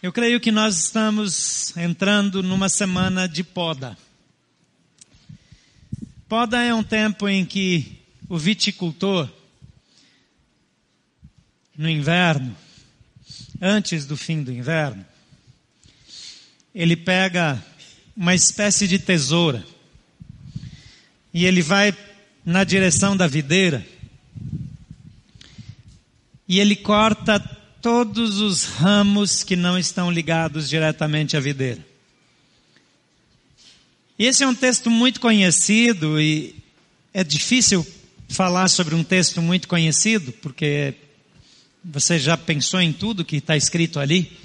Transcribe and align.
Eu 0.00 0.12
creio 0.12 0.38
que 0.38 0.52
nós 0.52 0.78
estamos 0.78 1.76
entrando 1.76 2.40
numa 2.40 2.68
semana 2.68 3.28
de 3.28 3.42
poda. 3.42 3.98
Poda 6.28 6.62
é 6.62 6.72
um 6.72 6.84
tempo 6.84 7.28
em 7.28 7.44
que 7.44 7.98
o 8.28 8.38
viticultor, 8.38 9.28
no 11.76 11.90
inverno, 11.90 12.56
antes 13.60 14.06
do 14.06 14.16
fim 14.16 14.40
do 14.44 14.52
inverno, 14.52 15.04
ele 16.72 16.94
pega 16.94 17.60
uma 18.16 18.36
espécie 18.36 18.86
de 18.86 19.00
tesoura 19.00 19.66
e 21.34 21.44
ele 21.44 21.60
vai 21.60 21.92
na 22.44 22.62
direção 22.62 23.16
da 23.16 23.26
videira 23.26 23.84
e 26.46 26.60
ele 26.60 26.76
corta 26.76 27.57
todos 27.80 28.40
os 28.40 28.64
ramos 28.64 29.42
que 29.42 29.56
não 29.56 29.78
estão 29.78 30.10
ligados 30.10 30.68
diretamente 30.68 31.36
à 31.36 31.40
videira. 31.40 31.84
E 34.18 34.26
esse 34.26 34.42
é 34.42 34.46
um 34.46 34.54
texto 34.54 34.90
muito 34.90 35.20
conhecido 35.20 36.20
e 36.20 36.56
é 37.14 37.22
difícil 37.22 37.86
falar 38.28 38.68
sobre 38.68 38.94
um 38.94 39.04
texto 39.04 39.40
muito 39.40 39.68
conhecido, 39.68 40.32
porque 40.32 40.94
você 41.84 42.18
já 42.18 42.36
pensou 42.36 42.80
em 42.80 42.92
tudo 42.92 43.24
que 43.24 43.36
está 43.36 43.56
escrito 43.56 44.00
ali. 44.00 44.36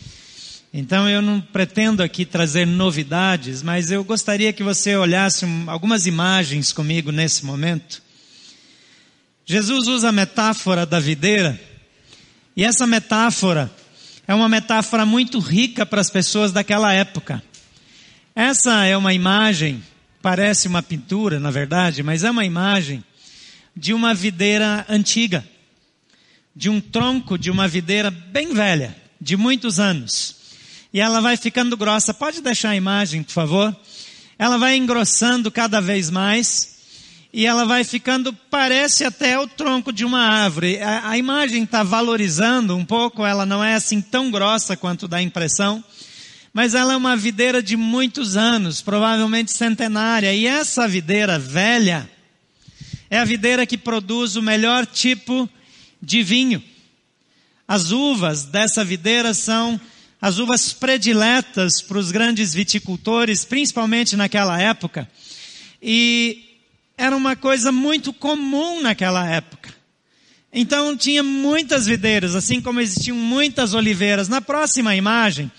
Então 0.72 1.10
eu 1.10 1.22
não 1.22 1.42
pretendo 1.42 2.02
aqui 2.02 2.26
trazer 2.26 2.66
novidades, 2.66 3.64
mas 3.64 3.92
eu 3.92 4.04
gostaria 4.04 4.54
que 4.54 4.64
você 4.64 4.96
olhasse 4.96 5.46
algumas 5.68 6.06
imagens 6.06 6.72
comigo 6.72 7.12
nesse 7.12 7.46
momento. 7.46 8.02
Jesus 9.46 9.88
usa 9.88 10.10
a 10.10 10.12
metáfora 10.12 10.86
da 10.86 11.00
videira 11.00 11.60
e 12.56 12.64
essa 12.64 12.86
metáfora 12.86 13.72
é 14.28 14.34
uma 14.34 14.48
metáfora 14.48 15.06
muito 15.06 15.40
rica 15.40 15.86
para 15.86 16.00
as 16.00 16.10
pessoas 16.10 16.52
daquela 16.52 16.94
época. 16.94 17.44
Essa 18.36 18.86
é 18.86 18.96
uma 18.96 19.14
imagem, 19.14 19.84
parece 20.22 20.68
uma 20.68 20.82
pintura, 20.82 21.40
na 21.40 21.52
verdade, 21.52 22.02
mas 22.02 22.24
é 22.24 22.32
uma 22.32 22.46
imagem 22.46 23.04
de 23.76 23.94
uma 23.94 24.14
videira 24.14 24.86
antiga, 24.88 25.44
de 26.56 26.70
um 26.70 26.80
tronco 26.80 27.38
de 27.38 27.50
uma 27.52 27.68
videira 27.68 28.10
bem 28.10 28.54
velha, 28.54 28.96
de 29.20 29.36
muitos 29.36 29.80
anos. 29.80 30.36
E 30.94 31.00
ela 31.00 31.22
vai 31.22 31.36
ficando 31.36 31.76
grossa. 31.76 32.14
Pode 32.14 32.40
deixar 32.40 32.70
a 32.70 32.76
imagem, 32.76 33.24
por 33.24 33.32
favor? 33.32 33.76
Ela 34.38 34.58
vai 34.58 34.76
engrossando 34.78 35.52
cada 35.52 35.82
vez 35.82 36.10
mais 36.10 36.73
e 37.34 37.48
ela 37.48 37.66
vai 37.66 37.84
ficando, 37.84 38.32
parece 38.32 39.04
até 39.04 39.40
o 39.40 39.48
tronco 39.48 39.92
de 39.92 40.06
uma 40.06 40.22
árvore. 40.22 40.80
A, 40.80 41.10
a 41.10 41.18
imagem 41.18 41.64
está 41.64 41.82
valorizando 41.82 42.78
um 42.78 42.86
pouco, 42.86 43.26
ela 43.26 43.44
não 43.44 43.64
é 43.64 43.74
assim 43.74 44.00
tão 44.00 44.30
grossa 44.30 44.78
quanto 44.78 45.08
dá 45.08 45.18
a 45.18 45.22
impressão, 45.24 45.84
mas 46.54 46.76
ela 46.76 46.94
é 46.94 46.96
uma 46.98 47.18
videira 47.18 47.64
de 47.64 47.76
muitos 47.76 48.38
anos, 48.38 48.82
provavelmente 48.84 49.52
centenária, 49.52 50.32
e 50.32 50.46
essa 50.46 50.88
videira 50.88 51.40
velha 51.40 52.08
é 53.10 53.18
a 53.18 53.26
videira 53.26 53.66
que 53.66 53.80
produz 53.80 54.36
o 54.36 54.42
melhor 54.42 54.86
tipo 54.86 55.50
de 56.00 56.22
vinho. 56.22 56.64
As 57.68 57.90
uvas 57.90 58.46
dessa 58.46 58.86
videira 58.86 59.34
são 59.34 59.82
as 60.22 60.38
uvas 60.38 60.72
prediletas 60.72 61.82
para 61.82 61.98
os 61.98 62.12
grandes 62.12 62.54
viticultores, 62.54 63.44
principalmente 63.44 64.16
naquela 64.16 64.62
época. 64.62 65.10
E 65.82 66.43
era 66.98 67.16
uma 67.16 67.36
coisa 67.36 67.72
muito 67.72 68.14
comum 68.14 68.82
naquela 68.82 69.28
época. 69.28 69.74
Então 70.52 70.96
tinha 70.96 71.24
muitas 71.24 71.86
videiras, 71.86 72.36
assim 72.36 72.62
como 72.62 72.80
existiam 72.80 73.18
muitas 73.18 73.74
oliveiras. 73.74 74.28
Na 74.28 74.40
próxima 74.40 74.96
imagem, 74.96 75.52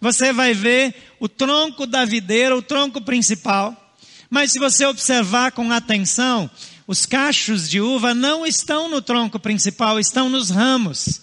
você 0.00 0.32
vai 0.32 0.52
ver 0.52 0.94
o 1.18 1.28
tronco 1.28 1.86
da 1.86 2.04
videira, 2.04 2.56
o 2.56 2.62
tronco 2.62 3.00
principal. 3.00 3.96
Mas 4.28 4.52
se 4.52 4.58
você 4.58 4.84
observar 4.84 5.52
com 5.52 5.70
atenção, 5.72 6.50
os 6.86 7.06
cachos 7.06 7.68
de 7.68 7.80
uva 7.80 8.14
não 8.14 8.44
estão 8.44 8.88
no 8.88 9.00
tronco 9.00 9.38
principal, 9.38 9.98
estão 9.98 10.28
nos 10.28 10.50
ramos. 10.50 11.22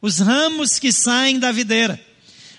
Os 0.00 0.18
ramos 0.18 0.78
que 0.78 0.92
saem 0.92 1.38
da 1.38 1.50
videira 1.50 2.07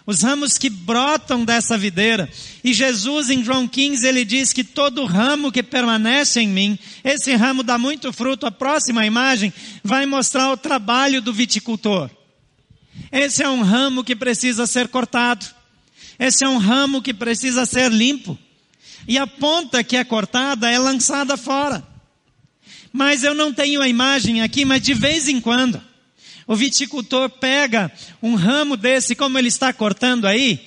os 0.09 0.23
ramos 0.23 0.57
que 0.57 0.71
brotam 0.71 1.45
dessa 1.45 1.77
videira. 1.77 2.27
E 2.63 2.73
Jesus, 2.73 3.29
em 3.29 3.43
João 3.43 3.67
15, 3.67 4.07
ele 4.07 4.25
diz 4.25 4.51
que 4.51 4.63
todo 4.63 5.05
ramo 5.05 5.51
que 5.51 5.61
permanece 5.61 6.41
em 6.41 6.47
mim, 6.47 6.79
esse 7.03 7.35
ramo 7.35 7.61
dá 7.61 7.77
muito 7.77 8.11
fruto. 8.11 8.47
A 8.47 8.51
próxima 8.51 9.05
imagem 9.05 9.53
vai 9.83 10.07
mostrar 10.07 10.51
o 10.51 10.57
trabalho 10.57 11.21
do 11.21 11.31
viticultor. 11.31 12.09
Esse 13.11 13.43
é 13.43 13.49
um 13.49 13.61
ramo 13.61 14.03
que 14.03 14.15
precisa 14.15 14.65
ser 14.65 14.87
cortado. 14.87 15.45
Esse 16.17 16.43
é 16.43 16.49
um 16.49 16.57
ramo 16.57 17.03
que 17.03 17.13
precisa 17.13 17.63
ser 17.67 17.91
limpo. 17.91 18.35
E 19.07 19.15
a 19.15 19.27
ponta 19.27 19.83
que 19.83 19.95
é 19.95 20.03
cortada 20.03 20.71
é 20.71 20.79
lançada 20.79 21.37
fora. 21.37 21.87
Mas 22.91 23.23
eu 23.23 23.35
não 23.35 23.53
tenho 23.53 23.79
a 23.79 23.87
imagem 23.87 24.41
aqui, 24.41 24.65
mas 24.65 24.81
de 24.81 24.95
vez 24.95 25.27
em 25.27 25.39
quando, 25.39 25.79
o 26.49 26.55
viticultor 26.55 27.29
pega 27.29 27.91
um 28.23 28.33
ramo 28.33 28.75
desse, 28.75 29.13
como 29.13 29.37
ele 29.37 29.49
está 29.49 29.71
cortando 29.71 30.25
aí, 30.25 30.59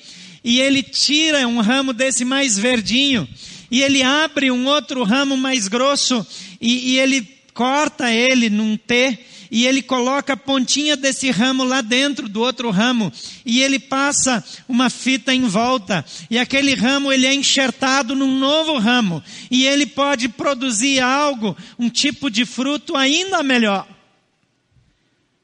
e 0.44 0.60
ele 0.60 0.80
tira 0.80 1.48
um 1.48 1.60
ramo 1.60 1.92
desse 1.92 2.24
mais 2.24 2.56
verdinho, 2.56 3.28
e 3.68 3.82
ele 3.82 4.00
abre 4.00 4.52
um 4.52 4.64
outro 4.68 5.02
ramo 5.02 5.36
mais 5.36 5.66
grosso, 5.66 6.24
e, 6.60 6.92
e 6.92 6.98
ele 7.00 7.28
corta 7.52 8.12
ele 8.12 8.48
num 8.48 8.76
T, 8.76 9.18
e 9.50 9.66
ele 9.66 9.82
coloca 9.82 10.34
a 10.34 10.36
pontinha 10.36 10.96
desse 10.96 11.32
ramo 11.32 11.64
lá 11.64 11.80
dentro 11.80 12.28
do 12.28 12.40
outro 12.40 12.70
ramo, 12.70 13.12
e 13.44 13.60
ele 13.60 13.80
passa 13.80 14.44
uma 14.68 14.88
fita 14.88 15.34
em 15.34 15.48
volta, 15.48 16.04
e 16.30 16.38
aquele 16.38 16.76
ramo 16.76 17.10
ele 17.10 17.26
é 17.26 17.34
enxertado 17.34 18.14
num 18.14 18.38
novo 18.38 18.78
ramo, 18.78 19.20
e 19.50 19.66
ele 19.66 19.86
pode 19.86 20.28
produzir 20.28 21.00
algo, 21.00 21.56
um 21.76 21.88
tipo 21.88 22.30
de 22.30 22.44
fruto 22.44 22.96
ainda 22.96 23.42
melhor. 23.42 23.91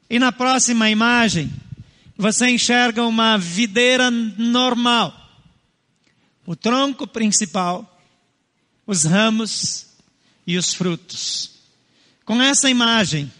E 0.09 0.17
na 0.17 0.31
próxima 0.31 0.89
imagem, 0.89 1.53
você 2.17 2.49
enxerga 2.49 3.05
uma 3.05 3.37
videira 3.37 4.09
normal. 4.09 5.15
O 6.47 6.55
tronco 6.55 7.05
principal, 7.05 8.01
os 8.87 9.03
ramos 9.03 9.85
e 10.47 10.57
os 10.57 10.73
frutos. 10.73 11.51
Com 12.25 12.41
essa 12.41 12.71
imagem, 12.71 13.31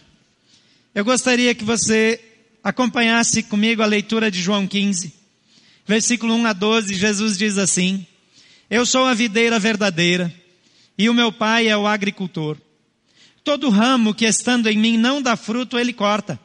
eu 0.94 1.04
gostaria 1.04 1.54
que 1.56 1.64
você 1.64 2.20
acompanhasse 2.62 3.42
comigo 3.42 3.82
a 3.82 3.86
leitura 3.86 4.30
de 4.30 4.40
João 4.40 4.64
15, 4.64 5.12
versículo 5.84 6.34
1 6.34 6.46
a 6.46 6.52
12. 6.52 6.94
Jesus 6.94 7.36
diz 7.36 7.58
assim: 7.58 8.06
Eu 8.70 8.86
sou 8.86 9.06
a 9.06 9.14
videira 9.14 9.58
verdadeira 9.58 10.32
e 10.96 11.08
o 11.08 11.14
meu 11.14 11.32
pai 11.32 11.66
é 11.66 11.76
o 11.76 11.88
agricultor. 11.88 12.56
Todo 13.42 13.70
ramo 13.70 14.14
que 14.14 14.24
estando 14.24 14.68
em 14.68 14.78
mim 14.78 14.96
não 14.96 15.20
dá 15.20 15.34
fruto, 15.34 15.76
ele 15.76 15.92
corta 15.92 16.38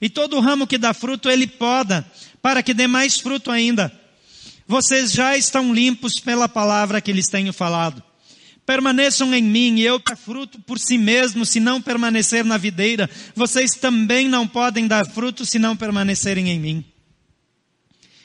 e 0.00 0.08
todo 0.08 0.40
ramo 0.40 0.66
que 0.66 0.78
dá 0.78 0.92
fruto, 0.92 1.30
ele 1.30 1.46
poda, 1.46 2.06
para 2.42 2.62
que 2.62 2.74
dê 2.74 2.86
mais 2.86 3.18
fruto 3.18 3.50
ainda. 3.50 3.92
Vocês 4.66 5.12
já 5.12 5.36
estão 5.36 5.72
limpos 5.72 6.20
pela 6.20 6.48
palavra 6.48 7.00
que 7.00 7.12
lhes 7.12 7.28
tenho 7.28 7.52
falado. 7.52 8.02
Permaneçam 8.66 9.32
em 9.32 9.42
mim 9.42 9.76
e 9.78 9.84
eu 9.84 10.00
dar 10.00 10.16
fruto 10.16 10.58
por 10.60 10.78
si 10.78 10.98
mesmo, 10.98 11.46
se 11.46 11.60
não 11.60 11.80
permanecer 11.80 12.44
na 12.44 12.56
videira. 12.56 13.08
Vocês 13.34 13.72
também 13.72 14.28
não 14.28 14.46
podem 14.46 14.88
dar 14.88 15.06
fruto 15.06 15.46
se 15.46 15.56
não 15.58 15.76
permanecerem 15.76 16.50
em 16.50 16.58
mim. 16.58 16.84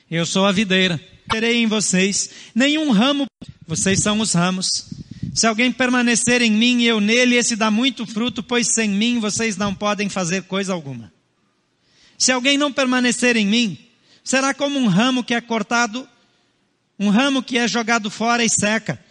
Eu 0.09 0.25
sou 0.25 0.45
a 0.47 0.51
videira. 0.51 0.99
Terei 1.29 1.61
em 1.61 1.67
vocês 1.67 2.31
nenhum 2.55 2.89
ramo. 2.91 3.27
Vocês 3.67 3.99
são 3.99 4.19
os 4.19 4.33
ramos. 4.33 4.89
Se 5.35 5.45
alguém 5.45 5.71
permanecer 5.71 6.41
em 6.41 6.51
mim 6.51 6.81
e 6.81 6.87
eu 6.87 6.99
nele, 6.99 7.35
esse 7.35 7.55
dá 7.55 7.69
muito 7.69 8.05
fruto, 8.07 8.41
pois 8.41 8.73
sem 8.73 8.89
mim 8.89 9.19
vocês 9.19 9.55
não 9.55 9.75
podem 9.75 10.09
fazer 10.09 10.43
coisa 10.43 10.73
alguma. 10.73 11.13
Se 12.21 12.31
alguém 12.31 12.55
não 12.55 12.71
permanecer 12.71 13.35
em 13.35 13.47
mim, 13.47 13.79
será 14.23 14.53
como 14.53 14.77
um 14.77 14.85
ramo 14.85 15.23
que 15.23 15.33
é 15.33 15.41
cortado, 15.41 16.07
um 16.99 17.09
ramo 17.09 17.41
que 17.41 17.57
é 17.57 17.67
jogado 17.67 18.11
fora 18.11 18.45
e 18.45 18.47
seca. 18.47 19.03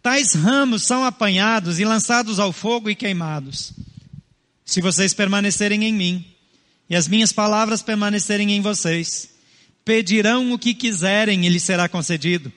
Tais 0.00 0.32
ramos 0.34 0.84
são 0.84 1.04
apanhados 1.04 1.80
e 1.80 1.84
lançados 1.84 2.38
ao 2.38 2.52
fogo 2.52 2.88
e 2.88 2.94
queimados. 2.94 3.72
Se 4.64 4.80
vocês 4.80 5.12
permanecerem 5.12 5.84
em 5.84 5.92
mim, 5.92 6.24
e 6.88 6.94
as 6.94 7.08
minhas 7.08 7.32
palavras 7.32 7.82
permanecerem 7.82 8.52
em 8.52 8.60
vocês, 8.60 9.30
pedirão 9.84 10.52
o 10.52 10.58
que 10.58 10.72
quiserem 10.72 11.44
e 11.44 11.48
lhes 11.48 11.64
será 11.64 11.88
concedido. 11.88 12.52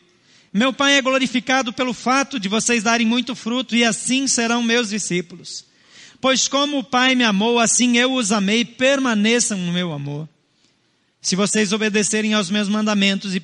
Meu 0.54 0.72
Pai 0.72 1.00
é 1.00 1.02
glorificado 1.02 1.74
pelo 1.74 1.94
fato 1.94 2.40
de 2.40 2.48
vocês 2.48 2.84
darem 2.84 3.08
muito 3.08 3.34
fruto, 3.34 3.76
e 3.76 3.84
assim 3.84 4.28
serão 4.28 4.62
meus 4.62 4.90
discípulos. 4.90 5.66
Pois 6.26 6.48
como 6.48 6.80
o 6.80 6.84
Pai 6.84 7.14
me 7.14 7.24
amou, 7.24 7.60
assim 7.60 8.00
eu 8.00 8.16
os 8.16 8.32
amei, 8.32 8.66
permaneçam 8.66 9.60
no 9.60 9.72
meu 9.72 9.94
amor. 9.94 10.28
Se 11.22 11.36
vocês 11.36 11.72
obedecerem 11.72 12.34
aos 12.34 12.50
meus 12.50 12.68
mandamentos 12.68 13.36
e 13.36 13.40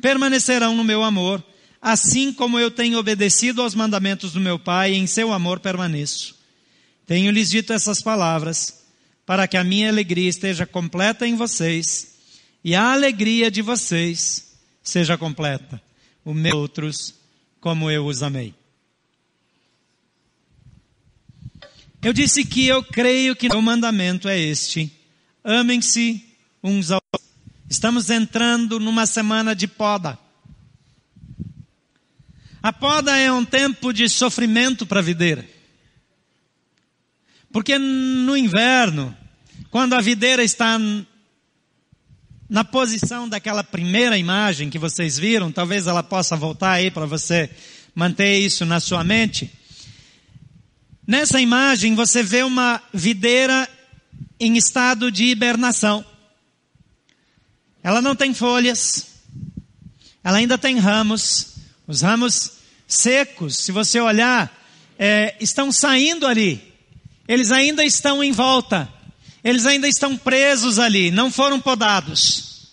permanecerão 0.00 0.74
no 0.74 0.84
meu 0.84 1.02
amor, 1.02 1.44
assim 1.82 2.32
como 2.32 2.58
eu 2.58 2.70
tenho 2.70 2.98
obedecido 2.98 3.60
aos 3.60 3.74
mandamentos 3.74 4.32
do 4.32 4.40
meu 4.40 4.58
Pai, 4.58 4.94
em 4.94 5.06
seu 5.06 5.34
amor 5.34 5.60
permaneço. 5.60 6.34
Tenho-lhes 7.06 7.50
dito 7.50 7.74
essas 7.74 8.00
palavras, 8.00 8.86
para 9.26 9.46
que 9.46 9.58
a 9.58 9.62
minha 9.62 9.90
alegria 9.90 10.30
esteja 10.30 10.64
completa 10.64 11.26
em 11.26 11.36
vocês 11.36 12.14
e 12.64 12.74
a 12.74 12.90
alegria 12.90 13.50
de 13.50 13.60
vocês 13.60 14.54
seja 14.82 15.18
completa. 15.18 15.78
O 16.24 16.32
meu 16.32 16.56
outros, 16.56 17.14
como 17.60 17.90
eu 17.90 18.06
os 18.06 18.22
amei. 18.22 18.61
Eu 22.02 22.12
disse 22.12 22.44
que 22.44 22.66
eu 22.66 22.82
creio 22.82 23.36
que 23.36 23.46
o 23.46 23.62
mandamento 23.62 24.28
é 24.28 24.36
este: 24.36 24.90
amem-se 25.44 26.20
uns 26.62 26.90
aos 26.90 27.02
outros. 27.12 27.30
Estamos 27.70 28.10
entrando 28.10 28.80
numa 28.80 29.06
semana 29.06 29.54
de 29.54 29.68
poda. 29.68 30.18
A 32.60 32.72
poda 32.72 33.16
é 33.16 33.32
um 33.32 33.44
tempo 33.44 33.92
de 33.92 34.08
sofrimento 34.08 34.84
para 34.84 34.98
a 34.98 35.02
videira. 35.02 35.48
Porque 37.52 37.78
no 37.78 38.36
inverno, 38.36 39.16
quando 39.70 39.94
a 39.94 40.00
videira 40.00 40.42
está 40.42 40.78
na 42.48 42.64
posição 42.64 43.28
daquela 43.28 43.62
primeira 43.62 44.18
imagem 44.18 44.70
que 44.70 44.78
vocês 44.78 45.18
viram, 45.18 45.52
talvez 45.52 45.86
ela 45.86 46.02
possa 46.02 46.36
voltar 46.36 46.72
aí 46.72 46.90
para 46.90 47.06
você 47.06 47.48
manter 47.94 48.38
isso 48.38 48.64
na 48.64 48.80
sua 48.80 49.04
mente. 49.04 49.50
Nessa 51.12 51.38
imagem 51.38 51.94
você 51.94 52.22
vê 52.22 52.42
uma 52.42 52.82
videira 52.90 53.68
em 54.40 54.56
estado 54.56 55.12
de 55.12 55.24
hibernação. 55.24 56.02
Ela 57.82 58.00
não 58.00 58.16
tem 58.16 58.32
folhas, 58.32 59.08
ela 60.24 60.38
ainda 60.38 60.56
tem 60.56 60.78
ramos, 60.78 61.56
os 61.86 62.00
ramos 62.00 62.52
secos, 62.88 63.58
se 63.58 63.70
você 63.70 64.00
olhar, 64.00 64.50
é, 64.98 65.36
estão 65.38 65.70
saindo 65.70 66.26
ali. 66.26 66.72
Eles 67.28 67.52
ainda 67.52 67.84
estão 67.84 68.24
em 68.24 68.32
volta. 68.32 68.90
Eles 69.44 69.66
ainda 69.66 69.86
estão 69.86 70.16
presos 70.16 70.78
ali, 70.78 71.10
não 71.10 71.30
foram 71.30 71.60
podados. 71.60 72.72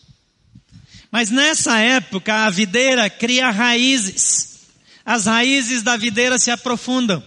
Mas 1.12 1.30
nessa 1.30 1.78
época 1.78 2.46
a 2.46 2.50
videira 2.50 3.10
cria 3.10 3.52
raízes. 3.52 4.62
As 5.06 5.26
raízes 5.26 5.82
da 5.82 5.98
videira 5.98 6.40
se 6.40 6.50
aprofundam. 6.50 7.22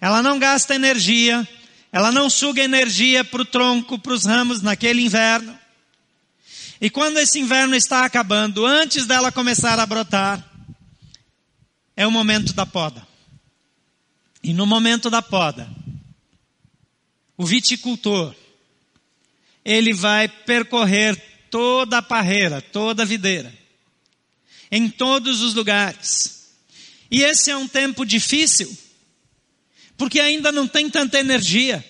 Ela 0.00 0.22
não 0.22 0.38
gasta 0.38 0.74
energia, 0.74 1.46
ela 1.90 2.12
não 2.12 2.30
suga 2.30 2.62
energia 2.62 3.24
para 3.24 3.42
o 3.42 3.44
tronco, 3.44 3.98
para 3.98 4.12
os 4.12 4.24
ramos 4.24 4.62
naquele 4.62 5.02
inverno. 5.02 5.58
E 6.80 6.88
quando 6.88 7.18
esse 7.18 7.40
inverno 7.40 7.74
está 7.74 8.04
acabando, 8.04 8.64
antes 8.64 9.06
dela 9.06 9.32
começar 9.32 9.78
a 9.80 9.86
brotar, 9.86 10.44
é 11.96 12.06
o 12.06 12.10
momento 12.10 12.52
da 12.52 12.64
poda. 12.64 13.06
E 14.42 14.54
no 14.54 14.64
momento 14.64 15.10
da 15.10 15.20
poda, 15.20 15.68
o 17.36 17.44
viticultor, 17.44 18.34
ele 19.64 19.92
vai 19.92 20.28
percorrer 20.28 21.16
toda 21.50 21.98
a 21.98 22.02
parreira, 22.02 22.62
toda 22.62 23.02
a 23.02 23.06
videira, 23.06 23.52
em 24.70 24.88
todos 24.88 25.40
os 25.40 25.54
lugares. 25.54 26.52
E 27.10 27.22
esse 27.22 27.50
é 27.50 27.56
um 27.56 27.66
tempo 27.66 28.04
difícil, 28.04 28.76
porque 29.98 30.20
ainda 30.20 30.52
não 30.52 30.66
tem 30.66 30.88
tanta 30.88 31.18
energia, 31.18 31.84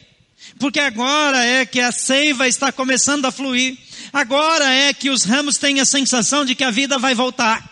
porque 0.59 0.81
agora 0.81 1.45
é 1.45 1.67
que 1.67 1.79
a 1.79 1.93
seiva 1.93 2.49
está 2.49 2.73
começando 2.73 3.27
a 3.27 3.31
fluir, 3.31 3.77
agora 4.13 4.65
é 4.75 4.95
que 4.95 5.11
os 5.11 5.25
ramos 5.25 5.59
têm 5.59 5.79
a 5.79 5.85
sensação 5.85 6.45
de 6.45 6.55
que 6.55 6.65
a 6.65 6.71
vida 6.71 6.99
vai 6.99 7.15
voltar. 7.15 7.71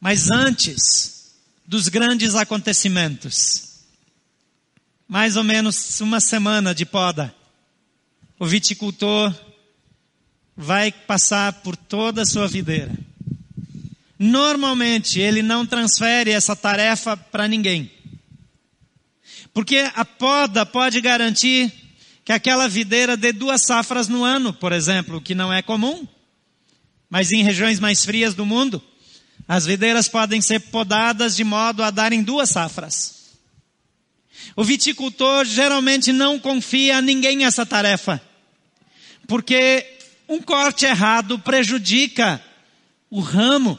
Mas 0.00 0.30
antes 0.30 1.34
dos 1.66 1.88
grandes 1.88 2.34
acontecimentos, 2.34 3.84
mais 5.06 5.36
ou 5.36 5.44
menos 5.44 6.00
uma 6.00 6.18
semana 6.18 6.74
de 6.74 6.86
poda, 6.86 7.34
o 8.38 8.46
viticultor 8.46 9.34
vai 10.56 10.90
passar 10.90 11.52
por 11.54 11.76
toda 11.76 12.22
a 12.22 12.26
sua 12.26 12.48
videira. 12.48 12.92
Normalmente 14.18 15.20
ele 15.20 15.42
não 15.42 15.66
transfere 15.66 16.30
essa 16.30 16.56
tarefa 16.56 17.16
para 17.16 17.46
ninguém. 17.46 17.95
Porque 19.56 19.90
a 19.94 20.04
poda 20.04 20.66
pode 20.66 21.00
garantir 21.00 21.72
que 22.22 22.30
aquela 22.30 22.68
videira 22.68 23.16
dê 23.16 23.32
duas 23.32 23.62
safras 23.64 24.06
no 24.06 24.22
ano, 24.22 24.52
por 24.52 24.70
exemplo, 24.70 25.16
o 25.16 25.20
que 25.22 25.34
não 25.34 25.50
é 25.50 25.62
comum. 25.62 26.06
Mas 27.08 27.32
em 27.32 27.42
regiões 27.42 27.80
mais 27.80 28.04
frias 28.04 28.34
do 28.34 28.44
mundo, 28.44 28.82
as 29.48 29.64
videiras 29.64 30.10
podem 30.10 30.42
ser 30.42 30.60
podadas 30.60 31.34
de 31.34 31.42
modo 31.42 31.82
a 31.82 31.90
darem 31.90 32.22
duas 32.22 32.50
safras. 32.50 33.30
O 34.54 34.62
viticultor 34.62 35.46
geralmente 35.46 36.12
não 36.12 36.38
confia 36.38 36.98
a 36.98 37.00
ninguém 37.00 37.46
essa 37.46 37.64
tarefa, 37.64 38.20
porque 39.26 39.86
um 40.28 40.38
corte 40.38 40.84
errado 40.84 41.38
prejudica 41.38 42.44
o 43.08 43.20
ramo. 43.20 43.78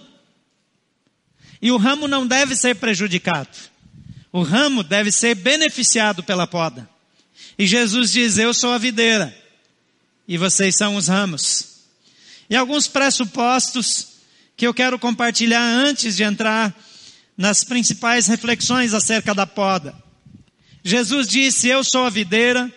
E 1.62 1.71
o 1.71 1.77
ramo 1.77 2.07
não 2.07 2.25
deve 2.25 2.56
ser 2.56 2.77
prejudicado. 2.77 3.56
O 4.31 4.41
ramo 4.41 4.83
deve 4.83 5.12
ser 5.12 5.35
beneficiado 5.35 6.24
pela 6.24 6.45
poda. 6.45 6.89
E 7.57 7.65
Jesus 7.65 8.12
diz: 8.12 8.38
Eu 8.38 8.53
sou 8.53 8.71
a 8.71 8.77
videira, 8.77 9.35
e 10.27 10.38
vocês 10.38 10.75
são 10.77 10.95
os 10.95 11.07
ramos. 11.07 11.77
E 12.50 12.56
alguns 12.56 12.88
pressupostos 12.88 14.18
que 14.56 14.65
eu 14.65 14.74
quero 14.74 14.97
compartilhar 14.97 15.62
antes 15.62 16.15
de 16.15 16.24
entrar 16.24 16.75
nas 17.38 17.63
principais 17.63 18.27
reflexões 18.27 18.94
acerca 18.94 19.33
da 19.33 19.45
poda. 19.45 19.95
Jesus 20.83 21.27
disse: 21.27 21.68
Eu 21.68 21.83
sou 21.83 22.06
a 22.06 22.09
videira 22.09 22.71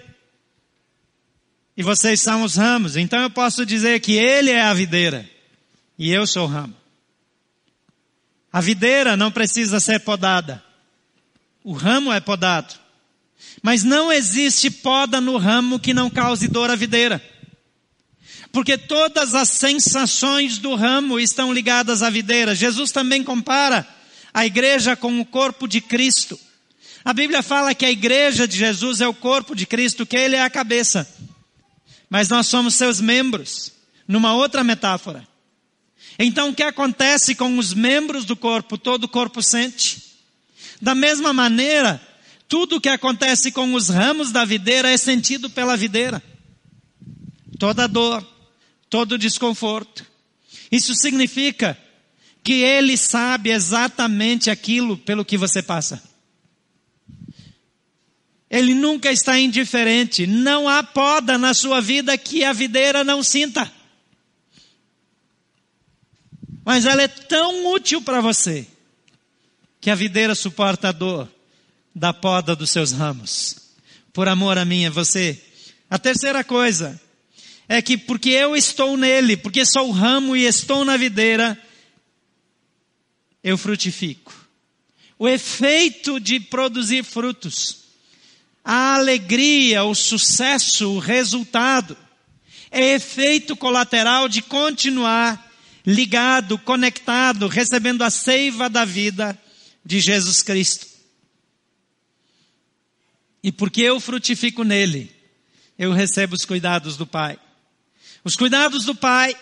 e 1.77 1.83
vocês 1.83 2.21
são 2.21 2.43
os 2.43 2.57
ramos. 2.57 2.97
Então 2.97 3.21
eu 3.23 3.31
posso 3.31 3.65
dizer 3.65 4.01
que 4.01 4.13
Ele 4.13 4.51
é 4.51 4.63
a 4.63 4.75
videira 4.75 5.29
e 5.99 6.11
eu 6.13 6.27
sou 6.27 6.45
o 6.45 6.51
ramo. 6.51 6.77
A 8.53 8.61
videira 8.61 9.17
não 9.17 9.31
precisa 9.31 9.79
ser 9.81 10.01
podada. 10.01 10.63
O 11.63 11.73
ramo 11.73 12.13
é 12.13 12.21
podado. 12.21 12.75
Mas 13.63 13.85
não 13.85 14.13
existe 14.13 14.71
poda 14.71 15.21
no 15.21 15.37
ramo 15.37 15.79
que 15.79 15.95
não 15.95 16.11
cause 16.11 16.49
dor 16.49 16.71
à 16.71 16.75
videira. 16.75 17.23
Porque 18.53 18.77
todas 18.77 19.35
as 19.35 19.49
sensações 19.49 20.59
do 20.59 20.75
ramo 20.75 21.21
estão 21.21 21.53
ligadas 21.53 22.03
à 22.03 22.11
videira. 22.11 22.55
Jesus 22.55 22.91
também 22.91 23.23
compara 23.23 23.87
a 24.33 24.47
igreja 24.47 24.97
com 24.97 25.21
o 25.21 25.25
corpo 25.25 25.69
de 25.69 25.81
Cristo. 25.81 26.39
A 27.05 27.13
Bíblia 27.13 27.43
fala 27.43 27.75
que 27.75 27.85
a 27.85 27.91
igreja 27.91 28.47
de 28.47 28.57
Jesus 28.57 29.01
é 29.01 29.09
o 29.09 29.15
corpo 29.15 29.55
de 29.55 29.67
Cristo, 29.67 30.05
que 30.05 30.17
ele 30.17 30.37
é 30.37 30.43
a 30.43 30.51
cabeça. 30.51 31.09
Mas 32.09 32.29
nós 32.29 32.47
somos 32.47 32.75
seus 32.75 33.01
membros, 33.01 33.73
numa 34.07 34.35
outra 34.35 34.65
metáfora. 34.65 35.27
Então 36.19 36.51
o 36.51 36.55
que 36.55 36.63
acontece 36.63 37.35
com 37.35 37.57
os 37.57 37.73
membros 37.73 38.25
do 38.25 38.37
corpo? 38.37 38.77
Todo 38.77 39.05
o 39.05 39.09
corpo 39.09 39.43
sente. 39.43 40.00
Da 40.81 40.95
mesma 40.95 41.33
maneira, 41.33 42.01
tudo 42.49 42.77
o 42.77 42.81
que 42.81 42.89
acontece 42.89 43.53
com 43.53 43.75
os 43.75 43.89
ramos 43.89 44.33
da 44.33 44.45
videira 44.45 44.91
é 44.91 44.97
sentido 44.97 45.51
pela 45.51 45.77
videira. 45.77 46.23
Toda 47.59 47.87
dor, 47.87 48.27
todo 48.89 49.19
desconforto. 49.19 50.07
Isso 50.73 50.95
significa 50.95 51.79
que 52.43 52.55
Ele 52.55 52.97
sabe 52.97 53.51
exatamente 53.51 54.51
aquilo 54.51 54.97
pelo 54.97 55.25
que 55.25 55.37
você 55.37 55.63
passa. 55.63 56.03
Ele 58.51 58.75
nunca 58.75 59.13
está 59.13 59.39
indiferente. 59.39 60.27
Não 60.27 60.69
há 60.69 60.83
poda 60.83 61.37
na 61.39 61.55
sua 61.55 61.81
vida 61.81 62.17
que 62.17 62.43
a 62.43 62.53
videira 62.53 63.05
não 63.05 63.23
sinta. 63.23 63.71
Mas 66.65 66.87
ela 66.87 67.03
é 67.03 67.09
tão 67.09 67.67
útil 67.73 68.01
para 68.03 68.21
você 68.21 68.67
que 69.81 69.91
a 69.91 69.95
videira 69.95 70.35
suporta 70.35 70.89
a 70.89 70.93
dor 70.93 71.29
da 71.95 72.13
poda 72.13 72.55
dos 72.55 72.71
seus 72.71 72.93
ramos. 72.93 73.57
Por 74.13 74.29
amor 74.29 74.59
a 74.59 74.65
mim, 74.65 74.89
você. 74.91 75.41
A 75.89 75.99
terceira 75.99 76.45
coisa, 76.45 77.01
é 77.69 77.81
que 77.81 77.97
porque 77.97 78.31
eu 78.31 78.57
estou 78.57 78.97
nele, 78.97 79.37
porque 79.37 79.65
sou 79.65 79.89
o 79.89 79.93
ramo 79.93 80.37
e 80.37 80.45
estou 80.45 80.85
na 80.85 80.97
videira, 80.97 81.57
eu 83.43 83.57
frutifico. 83.57 84.35
O 85.19 85.29
efeito 85.29 86.19
de 86.19 86.41
produzir 86.41 87.05
frutos, 87.05 87.85
a 88.65 88.97
alegria, 88.97 89.85
o 89.85 89.95
sucesso, 89.95 90.95
o 90.95 90.99
resultado, 90.99 91.97
é 92.71 92.95
efeito 92.95 93.57
colateral 93.57 94.29
de 94.29 94.43
continuar 94.43 95.51
ligado, 95.87 96.59
conectado, 96.59 97.49
recebendo 97.49 98.03
a 98.03 98.11
seiva 98.11 98.69
da 98.69 98.85
vida 98.85 99.39
de 99.85 100.01
Jesus 100.01 100.43
Cristo. 100.43 100.87
E 103.43 103.51
porque 103.51 103.83
eu 103.83 103.99
frutifico 103.99 104.63
nele, 104.63 105.15
eu 105.79 105.93
recebo 105.93 106.35
os 106.35 106.45
cuidados 106.45 106.97
do 106.97 107.07
Pai. 107.07 107.39
Os 108.23 108.37
cuidados 108.37 108.85
do 108.85 108.95
Pai 108.95 109.35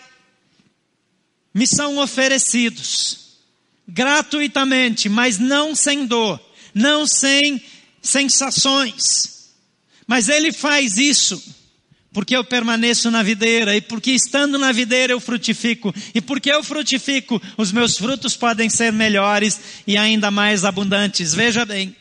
me 1.53 1.67
são 1.67 1.97
oferecidos 1.97 3.37
gratuitamente, 3.87 5.09
mas 5.09 5.37
não 5.37 5.75
sem 5.75 6.05
dor, 6.05 6.39
não 6.73 7.05
sem 7.05 7.61
sensações. 8.01 9.51
Mas 10.07 10.29
Ele 10.29 10.51
faz 10.53 10.97
isso 10.97 11.58
porque 12.11 12.35
eu 12.35 12.43
permaneço 12.43 13.11
na 13.11 13.21
videira, 13.21 13.75
e 13.75 13.81
porque 13.81 14.11
estando 14.11 14.57
na 14.57 14.71
videira 14.71 15.13
eu 15.13 15.19
frutifico, 15.19 15.93
e 16.13 16.19
porque 16.19 16.51
eu 16.51 16.63
frutifico, 16.63 17.41
os 17.57 17.71
meus 17.71 17.97
frutos 17.97 18.35
podem 18.35 18.69
ser 18.69 18.91
melhores 18.91 19.59
e 19.85 19.95
ainda 19.95 20.31
mais 20.31 20.65
abundantes. 20.65 21.33
Veja 21.33 21.65
bem, 21.65 21.95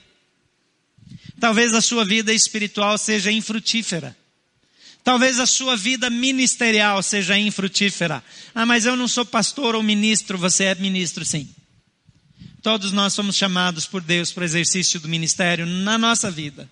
talvez 1.38 1.74
a 1.74 1.80
sua 1.80 2.04
vida 2.04 2.32
espiritual 2.32 2.96
seja 2.96 3.30
infrutífera. 3.30 4.16
Talvez 5.04 5.38
a 5.38 5.46
sua 5.46 5.76
vida 5.76 6.10
ministerial 6.10 7.02
seja 7.02 7.38
infrutífera. 7.38 8.22
Ah, 8.54 8.66
mas 8.66 8.84
eu 8.84 8.96
não 8.96 9.08
sou 9.08 9.24
pastor 9.24 9.74
ou 9.74 9.82
ministro, 9.82 10.36
você 10.36 10.64
é 10.64 10.74
ministro 10.74 11.24
sim. 11.24 11.48
Todos 12.62 12.92
nós 12.92 13.14
somos 13.14 13.36
chamados 13.36 13.86
por 13.86 14.02
Deus 14.02 14.32
para 14.32 14.42
o 14.42 14.44
exercício 14.44 15.00
do 15.00 15.08
ministério 15.08 15.64
na 15.64 15.96
nossa 15.96 16.30
vida. 16.30 16.68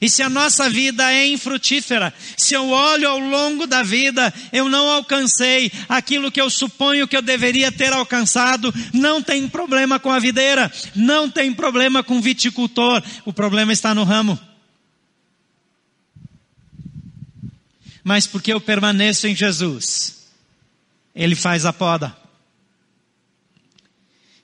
E 0.00 0.10
se 0.10 0.22
a 0.22 0.28
nossa 0.28 0.68
vida 0.68 1.12
é 1.12 1.26
infrutífera, 1.26 2.12
se 2.36 2.54
eu 2.54 2.68
olho 2.70 3.08
ao 3.08 3.18
longo 3.18 3.66
da 3.66 3.82
vida, 3.82 4.32
eu 4.52 4.68
não 4.68 4.88
alcancei 4.88 5.70
aquilo 5.88 6.30
que 6.30 6.40
eu 6.40 6.50
suponho 6.50 7.06
que 7.06 7.16
eu 7.16 7.22
deveria 7.22 7.70
ter 7.70 7.92
alcançado, 7.92 8.72
não 8.92 9.22
tem 9.22 9.48
problema 9.48 9.98
com 9.98 10.10
a 10.10 10.18
videira, 10.18 10.72
não 10.94 11.30
tem 11.30 11.52
problema 11.52 12.02
com 12.02 12.18
o 12.18 12.20
viticultor, 12.20 13.02
o 13.24 13.32
problema 13.32 13.72
está 13.72 13.94
no 13.94 14.04
ramo. 14.04 14.38
Mas 18.02 18.26
porque 18.26 18.52
eu 18.52 18.60
permaneço 18.60 19.26
em 19.26 19.34
Jesus, 19.34 20.28
Ele 21.14 21.34
faz 21.34 21.64
a 21.64 21.72
poda. 21.72 22.14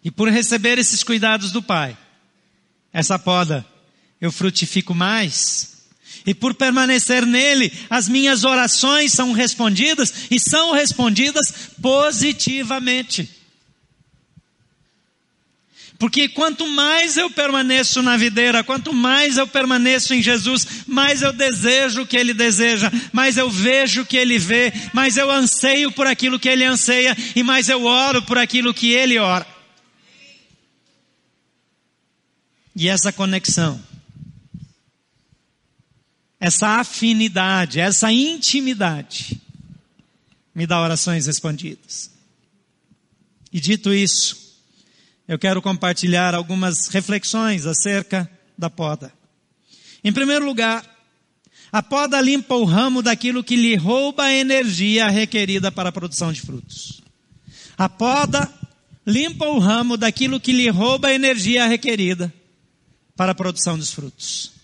E 0.03 0.11
por 0.11 0.29
receber 0.31 0.79
esses 0.79 1.05
cuidados 1.05 1.53
do 1.53 1.63
Pai, 1.63 1.97
essa 2.93 3.19
poda 3.19 3.67
eu 4.21 4.31
frutifico 4.31 4.95
mais. 4.95 5.71
E 6.27 6.35
por 6.35 6.55
permanecer 6.55 7.25
nele, 7.25 7.73
as 7.89 8.09
minhas 8.09 8.45
orações 8.45 9.13
são 9.13 9.33
respondidas 9.33 10.13
e 10.31 10.39
são 10.39 10.73
respondidas 10.73 11.71
positivamente. 11.81 13.29
Porque 15.99 16.29
quanto 16.29 16.67
mais 16.67 17.19
eu 17.19 17.31
permaneço 17.31 18.01
na 18.03 18.17
videira, 18.17 18.65
quanto 18.65 18.93
mais 18.93 19.37
eu 19.37 19.47
permaneço 19.47 20.15
em 20.15 20.23
Jesus, 20.23 20.67
mais 20.87 21.21
eu 21.21 21.33
desejo 21.33 22.03
o 22.03 22.07
que 22.07 22.17
Ele 22.17 22.33
deseja, 22.33 22.91
mais 23.13 23.37
eu 23.37 23.51
vejo 23.51 24.03
o 24.03 24.07
que 24.07 24.17
Ele 24.17 24.39
vê, 24.39 24.73
mais 24.95 25.19
eu 25.19 25.31
anseio 25.31 25.93
por 25.93 26.07
aquilo 26.07 26.39
que 26.39 26.49
Ele 26.49 26.65
anseia 26.65 27.15
e 27.37 27.43
mais 27.43 27.69
eu 27.69 27.85
oro 27.85 28.23
por 28.23 28.39
aquilo 28.39 28.73
que 28.73 28.93
Ele 28.93 29.19
ora. 29.19 29.47
E 32.75 32.89
essa 32.89 33.13
conexão 33.13 33.90
essa 36.41 36.81
afinidade, 36.81 37.79
essa 37.79 38.11
intimidade, 38.11 39.39
me 40.55 40.67
dá 40.67 40.81
orações 40.81 41.27
respondidas. 41.27 42.11
E 43.53 43.61
dito 43.61 43.93
isso, 43.93 44.57
eu 45.29 45.39
quero 45.39 45.61
compartilhar 45.61 46.35
algumas 46.35 46.89
reflexões 46.89 47.67
acerca 47.67 48.29
da 48.57 48.71
poda. 48.71 49.13
Em 50.03 50.13
primeiro 50.13 50.47
lugar, 50.47 50.85
a 51.71 51.83
poda 51.83 52.21
limpa 52.21 52.55
o 52.55 52.65
ramo 52.65 53.03
daquilo 53.03 53.45
que 53.45 53.55
lhe 53.55 53.77
rouba 53.77 54.25
a 54.25 54.33
energia 54.33 55.09
requerida 55.09 55.71
para 55.71 55.91
a 55.91 55.93
produção 55.93 56.33
de 56.33 56.41
frutos. 56.41 57.03
A 57.77 57.89
poda 57.89 58.51
limpa 59.07 59.45
o 59.47 59.59
ramo 59.59 59.97
daquilo 59.97 60.41
que 60.41 60.53
lhe 60.53 60.69
rouba 60.69 61.09
a 61.09 61.15
energia 61.15 61.67
requerida 61.67 62.33
para 63.15 63.33
a 63.33 63.35
produção 63.35 63.79
dos 63.79 63.93
frutos. 63.93 64.60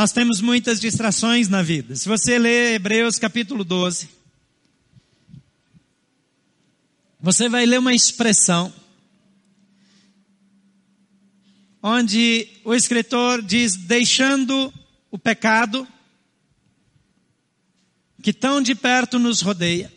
Nós 0.00 0.12
temos 0.12 0.40
muitas 0.40 0.80
distrações 0.80 1.46
na 1.50 1.60
vida. 1.60 1.94
Se 1.94 2.08
você 2.08 2.38
ler 2.38 2.72
Hebreus 2.72 3.18
capítulo 3.18 3.62
12, 3.62 4.08
você 7.20 7.50
vai 7.50 7.66
ler 7.66 7.80
uma 7.80 7.92
expressão 7.92 8.72
onde 11.82 12.48
o 12.64 12.74
escritor 12.74 13.42
diz: 13.42 13.76
deixando 13.76 14.72
o 15.10 15.18
pecado 15.18 15.86
que 18.22 18.32
tão 18.32 18.62
de 18.62 18.74
perto 18.74 19.18
nos 19.18 19.42
rodeia, 19.42 19.92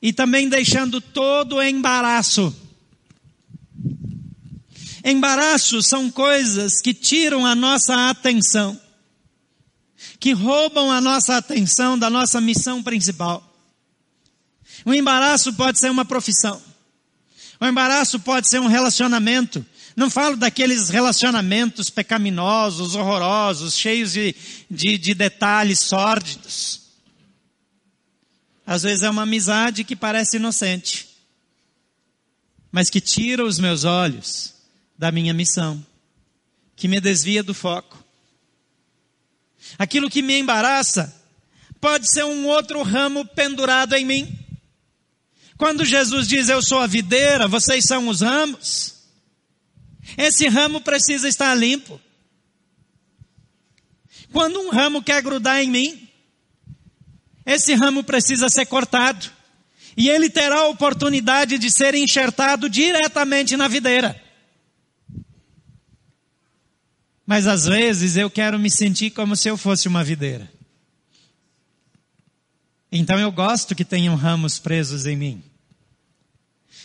e 0.00 0.10
também 0.10 0.48
deixando 0.48 1.02
todo 1.02 1.56
o 1.56 1.62
embaraço 1.62 2.65
Embaraços 5.08 5.86
são 5.86 6.10
coisas 6.10 6.80
que 6.82 6.92
tiram 6.92 7.46
a 7.46 7.54
nossa 7.54 8.10
atenção, 8.10 8.76
que 10.18 10.32
roubam 10.32 10.90
a 10.90 11.00
nossa 11.00 11.36
atenção 11.36 11.96
da 11.96 12.10
nossa 12.10 12.40
missão 12.40 12.82
principal. 12.82 13.40
O 14.84 14.92
embaraço 14.92 15.52
pode 15.52 15.78
ser 15.78 15.92
uma 15.92 16.04
profissão. 16.04 16.60
O 17.60 17.66
embaraço 17.66 18.18
pode 18.18 18.48
ser 18.48 18.60
um 18.60 18.66
relacionamento. 18.66 19.64
Não 19.94 20.10
falo 20.10 20.36
daqueles 20.36 20.88
relacionamentos 20.88 21.88
pecaminosos, 21.88 22.96
horrorosos, 22.96 23.76
cheios 23.76 24.12
de, 24.12 24.34
de, 24.68 24.98
de 24.98 25.14
detalhes 25.14 25.78
sórdidos. 25.78 26.80
Às 28.66 28.82
vezes 28.82 29.04
é 29.04 29.08
uma 29.08 29.22
amizade 29.22 29.84
que 29.84 29.94
parece 29.94 30.38
inocente, 30.38 31.08
mas 32.72 32.90
que 32.90 33.00
tira 33.00 33.44
os 33.44 33.60
meus 33.60 33.84
olhos 33.84 34.55
da 34.98 35.10
minha 35.10 35.34
missão, 35.34 35.84
que 36.74 36.88
me 36.88 37.00
desvia 37.00 37.42
do 37.42 37.54
foco. 37.54 38.02
Aquilo 39.78 40.10
que 40.10 40.22
me 40.22 40.38
embaraça 40.38 41.14
pode 41.80 42.10
ser 42.10 42.24
um 42.24 42.46
outro 42.46 42.82
ramo 42.82 43.24
pendurado 43.24 43.94
em 43.94 44.04
mim. 44.04 44.38
Quando 45.56 45.84
Jesus 45.84 46.28
diz 46.28 46.48
eu 46.48 46.62
sou 46.62 46.78
a 46.78 46.86
videira, 46.86 47.48
vocês 47.48 47.84
são 47.84 48.08
os 48.08 48.20
ramos, 48.20 48.94
esse 50.16 50.48
ramo 50.48 50.80
precisa 50.80 51.28
estar 51.28 51.54
limpo. 51.54 52.00
Quando 54.32 54.60
um 54.60 54.70
ramo 54.70 55.02
quer 55.02 55.22
grudar 55.22 55.62
em 55.62 55.70
mim, 55.70 56.08
esse 57.44 57.74
ramo 57.74 58.04
precisa 58.04 58.48
ser 58.48 58.66
cortado. 58.66 59.30
E 59.96 60.10
ele 60.10 60.28
terá 60.28 60.56
a 60.56 60.68
oportunidade 60.68 61.56
de 61.56 61.70
ser 61.70 61.94
enxertado 61.94 62.68
diretamente 62.68 63.56
na 63.56 63.66
videira. 63.66 64.20
Mas 67.26 67.46
às 67.46 67.64
vezes 67.64 68.16
eu 68.16 68.30
quero 68.30 68.58
me 68.58 68.70
sentir 68.70 69.10
como 69.10 69.34
se 69.34 69.48
eu 69.48 69.56
fosse 69.56 69.88
uma 69.88 70.04
videira. 70.04 70.48
Então 72.90 73.18
eu 73.18 73.32
gosto 73.32 73.74
que 73.74 73.84
tenham 73.84 74.14
ramos 74.14 74.58
presos 74.58 75.06
em 75.06 75.16
mim. 75.16 75.42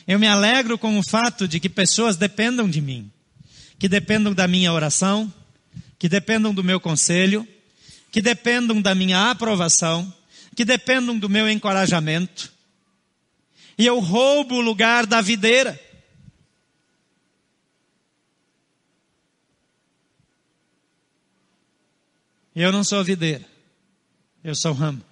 Eu 0.08 0.18
me 0.18 0.28
alegro 0.28 0.78
com 0.78 0.98
o 0.98 1.04
fato 1.04 1.48
de 1.48 1.60
que 1.60 1.70
pessoas 1.70 2.18
dependam 2.18 2.68
de 2.68 2.82
mim, 2.82 3.10
que 3.78 3.88
dependam 3.88 4.34
da 4.34 4.48
minha 4.48 4.74
oração, 4.74 5.32
que 6.00 6.10
dependam 6.10 6.54
do 6.54 6.64
meu 6.64 6.80
conselho, 6.80 7.48
que 8.12 8.22
dependam 8.22 8.82
da 8.82 8.96
minha 8.96 9.30
aprovação, 9.30 10.12
que 10.56 10.66
dependam 10.66 11.18
do 11.18 11.30
meu 11.30 11.48
encorajamento. 11.48 12.52
E 13.78 13.86
eu 13.86 14.00
roubo 14.00 14.56
o 14.56 14.62
lugar 14.62 15.06
da 15.06 15.22
videira. 15.22 15.80
Eu 22.56 22.72
não 22.72 22.84
sou 22.84 23.04
videira, 23.04 23.46
eu 24.44 24.54
sou 24.54 24.74
ramo. 24.74 25.04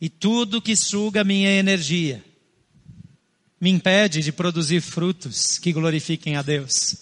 E 0.00 0.08
tudo 0.08 0.62
que 0.62 0.76
suga 0.76 1.24
minha 1.24 1.50
energia 1.50 2.24
me 3.60 3.70
impede 3.70 4.20
de 4.20 4.32
produzir 4.32 4.80
frutos 4.80 5.58
que 5.58 5.72
glorifiquem 5.72 6.36
a 6.36 6.42
Deus. 6.42 6.96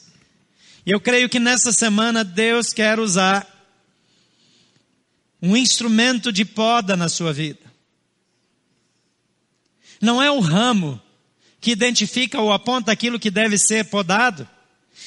E 0.84 0.90
eu 0.90 1.00
creio 1.00 1.28
que 1.28 1.38
nessa 1.38 1.72
semana 1.72 2.24
Deus 2.24 2.72
quer 2.72 2.98
usar 2.98 3.46
um 5.42 5.56
instrumento 5.56 6.32
de 6.32 6.44
poda 6.44 6.96
na 6.96 7.08
sua 7.08 7.32
vida. 7.32 7.70
Não 10.00 10.22
é 10.22 10.30
o 10.30 10.40
ramo 10.40 11.00
que 11.60 11.70
identifica 11.70 12.40
ou 12.40 12.52
aponta 12.52 12.90
aquilo 12.90 13.20
que 13.20 13.30
deve 13.30 13.58
ser 13.58 13.84
podado, 13.86 14.48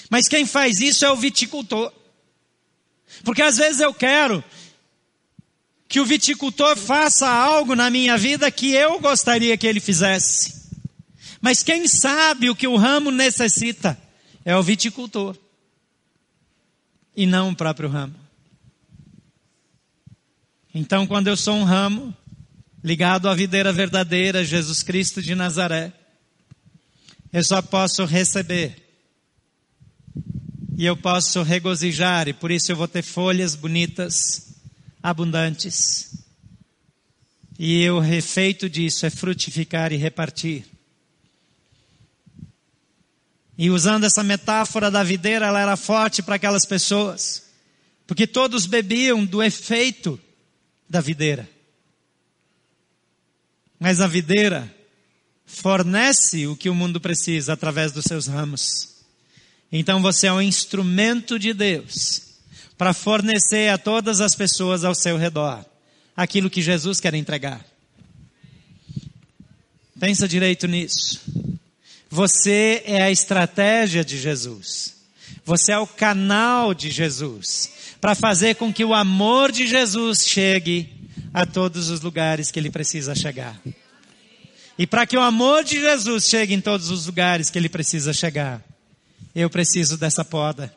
mas 0.09 0.27
quem 0.27 0.45
faz 0.45 0.79
isso 0.79 1.03
é 1.05 1.11
o 1.11 1.15
viticultor. 1.15 1.91
Porque 3.23 3.41
às 3.41 3.57
vezes 3.57 3.79
eu 3.79 3.93
quero 3.93 4.43
que 5.87 5.99
o 5.99 6.05
viticultor 6.05 6.75
faça 6.75 7.29
algo 7.29 7.75
na 7.75 7.89
minha 7.89 8.17
vida 8.17 8.49
que 8.49 8.71
eu 8.71 8.99
gostaria 8.99 9.57
que 9.57 9.67
ele 9.67 9.79
fizesse. 9.79 10.63
Mas 11.39 11.61
quem 11.61 11.87
sabe 11.87 12.49
o 12.49 12.55
que 12.55 12.67
o 12.67 12.77
ramo 12.77 13.11
necessita 13.11 13.99
é 14.43 14.55
o 14.55 14.63
viticultor 14.63 15.37
e 17.15 17.25
não 17.25 17.49
o 17.51 17.55
próprio 17.55 17.89
ramo. 17.89 18.15
Então, 20.73 21.05
quando 21.05 21.27
eu 21.27 21.37
sou 21.37 21.55
um 21.55 21.63
ramo 21.63 22.15
ligado 22.83 23.29
à 23.29 23.35
videira 23.35 23.71
verdadeira, 23.71 24.43
Jesus 24.43 24.81
Cristo 24.81 25.21
de 25.21 25.35
Nazaré, 25.35 25.93
eu 27.31 27.43
só 27.43 27.61
posso 27.61 28.03
receber 28.05 28.82
e 30.75 30.85
eu 30.85 30.97
posso 30.97 31.43
regozijar, 31.43 32.27
e 32.27 32.33
por 32.33 32.51
isso 32.51 32.71
eu 32.71 32.75
vou 32.75 32.87
ter 32.87 33.03
folhas 33.03 33.55
bonitas, 33.55 34.55
abundantes. 35.01 36.13
E 37.59 37.87
o 37.89 38.03
efeito 38.03 38.67
disso 38.67 39.05
é 39.05 39.09
frutificar 39.09 39.93
e 39.93 39.97
repartir. 39.97 40.65
E 43.55 43.69
usando 43.69 44.05
essa 44.05 44.23
metáfora 44.23 44.89
da 44.89 45.03
videira, 45.03 45.45
ela 45.45 45.59
era 45.59 45.77
forte 45.77 46.23
para 46.23 46.35
aquelas 46.35 46.65
pessoas, 46.65 47.43
porque 48.07 48.25
todos 48.25 48.65
bebiam 48.65 49.23
do 49.23 49.43
efeito 49.43 50.19
da 50.89 50.99
videira. 50.99 51.47
Mas 53.79 54.01
a 54.01 54.07
videira 54.07 54.73
fornece 55.45 56.47
o 56.47 56.55
que 56.55 56.69
o 56.69 56.75
mundo 56.75 56.99
precisa 56.99 57.53
através 57.53 57.91
dos 57.91 58.05
seus 58.05 58.25
ramos. 58.25 58.92
Então 59.75 60.03
você 60.03 60.27
é 60.27 60.31
um 60.31 60.39
instrumento 60.39 61.39
de 61.39 61.51
Deus 61.51 62.21
para 62.77 62.93
fornecer 62.93 63.69
a 63.69 63.77
todas 63.79 64.21
as 64.21 64.35
pessoas 64.35 64.83
ao 64.83 64.93
seu 64.93 65.17
redor 65.17 65.65
aquilo 66.15 66.47
que 66.47 66.61
Jesus 66.61 66.99
quer 66.99 67.15
entregar. 67.15 67.65
Pensa 69.99 70.27
direito 70.27 70.67
nisso. 70.67 71.19
Você 72.07 72.83
é 72.85 73.01
a 73.01 73.09
estratégia 73.09 74.05
de 74.05 74.19
Jesus. 74.19 74.93
Você 75.43 75.71
é 75.71 75.79
o 75.79 75.87
canal 75.87 76.75
de 76.75 76.91
Jesus 76.91 77.71
para 77.99 78.13
fazer 78.13 78.55
com 78.55 78.71
que 78.71 78.85
o 78.85 78.93
amor 78.93 79.51
de 79.51 79.65
Jesus 79.65 80.27
chegue 80.27 80.87
a 81.33 81.47
todos 81.47 81.89
os 81.89 82.01
lugares 82.01 82.51
que 82.51 82.59
ele 82.59 82.69
precisa 82.69 83.15
chegar. 83.15 83.59
E 84.77 84.85
para 84.85 85.07
que 85.07 85.17
o 85.17 85.21
amor 85.21 85.63
de 85.63 85.79
Jesus 85.79 86.25
chegue 86.25 86.53
em 86.53 86.61
todos 86.61 86.91
os 86.91 87.07
lugares 87.07 87.49
que 87.49 87.57
ele 87.57 87.69
precisa 87.69 88.13
chegar, 88.13 88.63
eu 89.35 89.49
preciso 89.49 89.97
dessa 89.97 90.23
poda. 90.23 90.75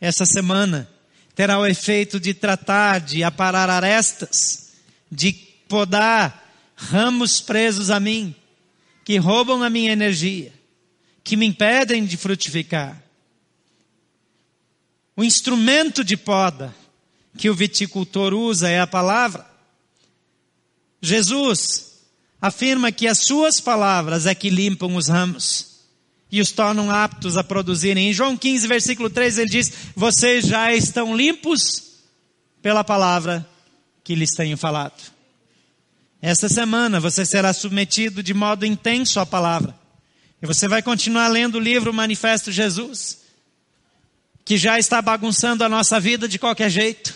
Essa 0.00 0.26
semana 0.26 0.88
terá 1.34 1.58
o 1.58 1.66
efeito 1.66 2.20
de 2.20 2.34
tratar 2.34 3.00
de 3.00 3.24
aparar 3.24 3.70
arestas, 3.70 4.72
de 5.10 5.32
podar 5.68 6.42
ramos 6.76 7.40
presos 7.40 7.90
a 7.90 7.98
mim, 7.98 8.34
que 9.04 9.16
roubam 9.16 9.62
a 9.62 9.70
minha 9.70 9.92
energia, 9.92 10.52
que 11.22 11.36
me 11.36 11.46
impedem 11.46 12.04
de 12.04 12.16
frutificar. 12.16 13.02
O 15.16 15.24
instrumento 15.24 16.04
de 16.04 16.16
poda 16.16 16.74
que 17.38 17.48
o 17.48 17.54
viticultor 17.54 18.34
usa 18.34 18.68
é 18.68 18.80
a 18.80 18.86
palavra. 18.86 19.46
Jesus 21.00 22.00
afirma 22.40 22.92
que 22.92 23.06
as 23.06 23.18
suas 23.18 23.60
palavras 23.60 24.26
é 24.26 24.34
que 24.34 24.50
limpam 24.50 24.94
os 24.96 25.08
ramos 25.08 25.73
e 26.34 26.40
os 26.40 26.50
tornam 26.50 26.90
aptos 26.90 27.36
a 27.36 27.44
produzirem. 27.44 28.08
Em 28.08 28.12
João 28.12 28.36
15, 28.36 28.66
versículo 28.66 29.08
3, 29.08 29.38
ele 29.38 29.48
diz: 29.48 29.72
Vocês 29.94 30.44
já 30.44 30.74
estão 30.74 31.16
limpos 31.16 32.00
pela 32.60 32.82
palavra 32.82 33.48
que 34.02 34.16
lhes 34.16 34.30
tenho 34.36 34.56
falado. 34.56 35.00
Esta 36.20 36.48
semana 36.48 36.98
você 36.98 37.24
será 37.24 37.52
submetido 37.52 38.20
de 38.20 38.34
modo 38.34 38.66
intenso 38.66 39.20
à 39.20 39.26
palavra. 39.26 39.78
E 40.42 40.46
você 40.46 40.66
vai 40.66 40.82
continuar 40.82 41.28
lendo 41.28 41.54
o 41.54 41.60
livro 41.60 41.94
Manifesto 41.94 42.50
Jesus, 42.50 43.18
que 44.44 44.56
já 44.56 44.76
está 44.76 45.00
bagunçando 45.00 45.62
a 45.62 45.68
nossa 45.68 46.00
vida 46.00 46.26
de 46.26 46.36
qualquer 46.36 46.68
jeito. 46.68 47.14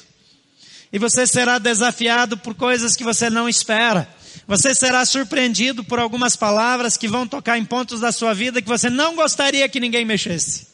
E 0.92 0.98
você 0.98 1.26
será 1.26 1.58
desafiado 1.58 2.38
por 2.38 2.54
coisas 2.54 2.94
que 2.94 3.02
você 3.02 3.28
não 3.28 3.48
espera. 3.48 4.08
Você 4.46 4.74
será 4.74 5.04
surpreendido 5.04 5.84
por 5.84 5.98
algumas 5.98 6.36
palavras 6.36 6.96
que 6.96 7.08
vão 7.08 7.26
tocar 7.26 7.58
em 7.58 7.64
pontos 7.64 8.00
da 8.00 8.12
sua 8.12 8.34
vida 8.34 8.62
que 8.62 8.68
você 8.68 8.88
não 8.88 9.14
gostaria 9.14 9.68
que 9.68 9.80
ninguém 9.80 10.04
mexesse. 10.04 10.68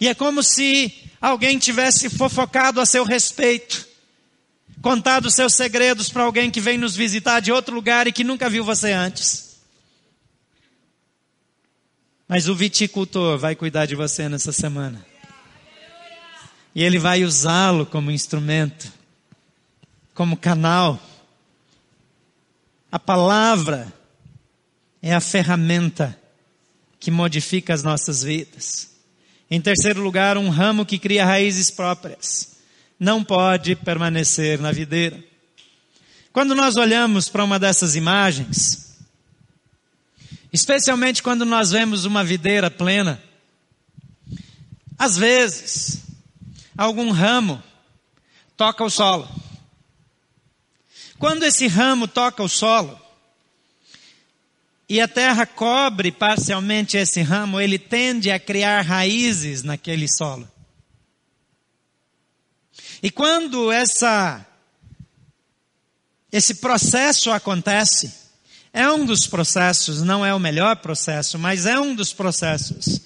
E 0.00 0.08
é 0.08 0.14
como 0.14 0.42
se 0.42 0.94
alguém 1.20 1.58
tivesse 1.58 2.08
fofocado 2.08 2.80
a 2.80 2.86
seu 2.86 3.04
respeito, 3.04 3.86
contado 4.80 5.30
seus 5.30 5.54
segredos 5.54 6.08
para 6.08 6.22
alguém 6.22 6.50
que 6.50 6.60
vem 6.60 6.78
nos 6.78 6.96
visitar 6.96 7.40
de 7.40 7.52
outro 7.52 7.74
lugar 7.74 8.06
e 8.06 8.12
que 8.12 8.24
nunca 8.24 8.48
viu 8.48 8.64
você 8.64 8.92
antes. 8.92 9.50
Mas 12.26 12.48
o 12.48 12.54
viticultor 12.54 13.38
vai 13.38 13.54
cuidar 13.54 13.86
de 13.86 13.94
você 13.94 14.28
nessa 14.28 14.52
semana. 14.52 15.04
E 16.74 16.82
ele 16.82 16.98
vai 16.98 17.24
usá-lo 17.24 17.84
como 17.84 18.10
instrumento, 18.10 18.90
como 20.14 20.36
canal 20.36 21.02
a 22.90 22.98
palavra 22.98 23.92
é 25.02 25.14
a 25.14 25.20
ferramenta 25.20 26.18
que 26.98 27.10
modifica 27.10 27.72
as 27.72 27.82
nossas 27.82 28.22
vidas. 28.22 28.90
Em 29.50 29.60
terceiro 29.60 30.02
lugar, 30.02 30.36
um 30.36 30.48
ramo 30.48 30.84
que 30.84 30.98
cria 30.98 31.24
raízes 31.24 31.70
próprias 31.70 32.56
não 32.98 33.24
pode 33.24 33.74
permanecer 33.74 34.60
na 34.60 34.70
videira. 34.70 35.22
Quando 36.32 36.54
nós 36.54 36.76
olhamos 36.76 37.28
para 37.28 37.42
uma 37.42 37.58
dessas 37.58 37.96
imagens, 37.96 38.98
especialmente 40.52 41.22
quando 41.22 41.44
nós 41.44 41.70
vemos 41.70 42.04
uma 42.04 42.22
videira 42.22 42.70
plena, 42.70 43.20
às 44.98 45.16
vezes, 45.16 46.02
algum 46.76 47.10
ramo 47.10 47.62
toca 48.56 48.84
o 48.84 48.90
solo. 48.90 49.26
Quando 51.20 51.42
esse 51.42 51.66
ramo 51.66 52.08
toca 52.08 52.42
o 52.42 52.48
solo, 52.48 52.98
e 54.88 55.02
a 55.02 55.06
terra 55.06 55.44
cobre 55.44 56.10
parcialmente 56.10 56.96
esse 56.96 57.20
ramo, 57.20 57.60
ele 57.60 57.78
tende 57.78 58.30
a 58.30 58.40
criar 58.40 58.80
raízes 58.80 59.62
naquele 59.62 60.08
solo. 60.08 60.50
E 63.02 63.10
quando 63.10 63.70
essa, 63.70 64.46
esse 66.32 66.54
processo 66.54 67.30
acontece, 67.30 68.10
é 68.72 68.90
um 68.90 69.04
dos 69.04 69.26
processos, 69.26 70.00
não 70.00 70.24
é 70.24 70.34
o 70.34 70.40
melhor 70.40 70.76
processo, 70.76 71.38
mas 71.38 71.66
é 71.66 71.78
um 71.78 71.94
dos 71.94 72.14
processos 72.14 72.98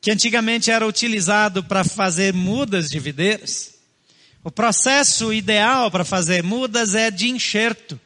que 0.00 0.10
antigamente 0.10 0.70
era 0.70 0.86
utilizado 0.86 1.62
para 1.62 1.84
fazer 1.84 2.32
mudas 2.32 2.88
de 2.88 2.98
videiras. 2.98 3.75
O 4.46 4.50
processo 4.52 5.32
ideal 5.32 5.90
para 5.90 6.04
fazer 6.04 6.40
mudas 6.40 6.94
é 6.94 7.10
de 7.10 7.28
enxerto. 7.28 7.98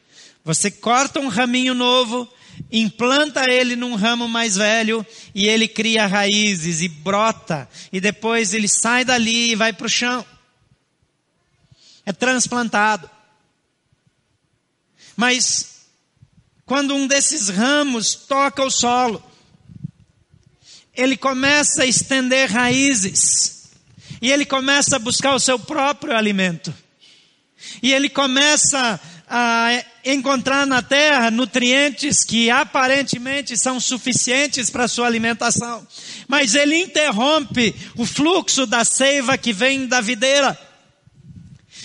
Você 0.42 0.70
corta 0.70 1.20
um 1.20 1.28
raminho 1.28 1.74
novo, 1.74 2.26
implanta 2.72 3.44
ele 3.50 3.76
num 3.76 3.94
ramo 3.94 4.26
mais 4.26 4.56
velho 4.56 5.06
e 5.34 5.46
ele 5.46 5.68
cria 5.68 6.06
raízes 6.06 6.80
e 6.80 6.88
brota 6.88 7.68
e 7.92 8.00
depois 8.00 8.54
ele 8.54 8.68
sai 8.68 9.04
dali 9.04 9.50
e 9.50 9.54
vai 9.54 9.70
para 9.74 9.84
o 9.84 9.90
chão. 9.90 10.24
É 12.06 12.12
transplantado. 12.14 13.10
Mas 15.14 15.82
quando 16.64 16.94
um 16.94 17.06
desses 17.06 17.50
ramos 17.50 18.14
toca 18.14 18.64
o 18.64 18.70
solo, 18.70 19.22
ele 20.94 21.18
começa 21.18 21.82
a 21.82 21.86
estender 21.86 22.50
raízes 22.50 23.59
e 24.20 24.30
ele 24.30 24.44
começa 24.44 24.96
a 24.96 24.98
buscar 24.98 25.34
o 25.34 25.40
seu 25.40 25.58
próprio 25.58 26.16
alimento. 26.16 26.72
E 27.82 27.92
ele 27.92 28.08
começa 28.08 29.00
a 29.28 29.84
encontrar 30.04 30.66
na 30.66 30.82
terra 30.82 31.30
nutrientes 31.30 32.24
que 32.24 32.50
aparentemente 32.50 33.56
são 33.56 33.78
suficientes 33.78 34.70
para 34.70 34.88
sua 34.88 35.06
alimentação. 35.06 35.86
Mas 36.26 36.54
ele 36.54 36.76
interrompe 36.76 37.74
o 37.96 38.04
fluxo 38.04 38.66
da 38.66 38.84
seiva 38.84 39.38
que 39.38 39.52
vem 39.52 39.86
da 39.86 40.00
videira. 40.00 40.58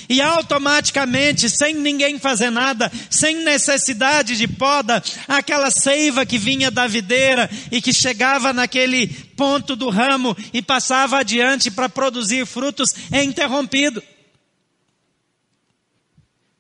E 0.08 0.22
automaticamente, 0.22 1.50
sem 1.50 1.74
ninguém 1.74 2.20
fazer 2.20 2.50
nada, 2.50 2.92
sem 3.10 3.44
necessidade 3.44 4.38
de 4.38 4.48
poda, 4.48 5.02
aquela 5.28 5.72
seiva 5.72 6.26
que 6.26 6.38
vinha 6.38 6.70
da 6.70 6.88
videira 6.88 7.50
e 7.72 7.82
que 7.82 7.94
chegava 7.94 8.54
naquele 8.54 9.08
ponto 9.08 9.76
do 9.76 9.90
ramo 9.90 10.36
e 10.54 10.62
passava 10.62 11.20
adiante 11.20 11.72
para 11.72 11.90
produzir 11.90 12.46
frutos, 12.46 12.94
é 13.12 13.24
interrompido. 13.24 14.02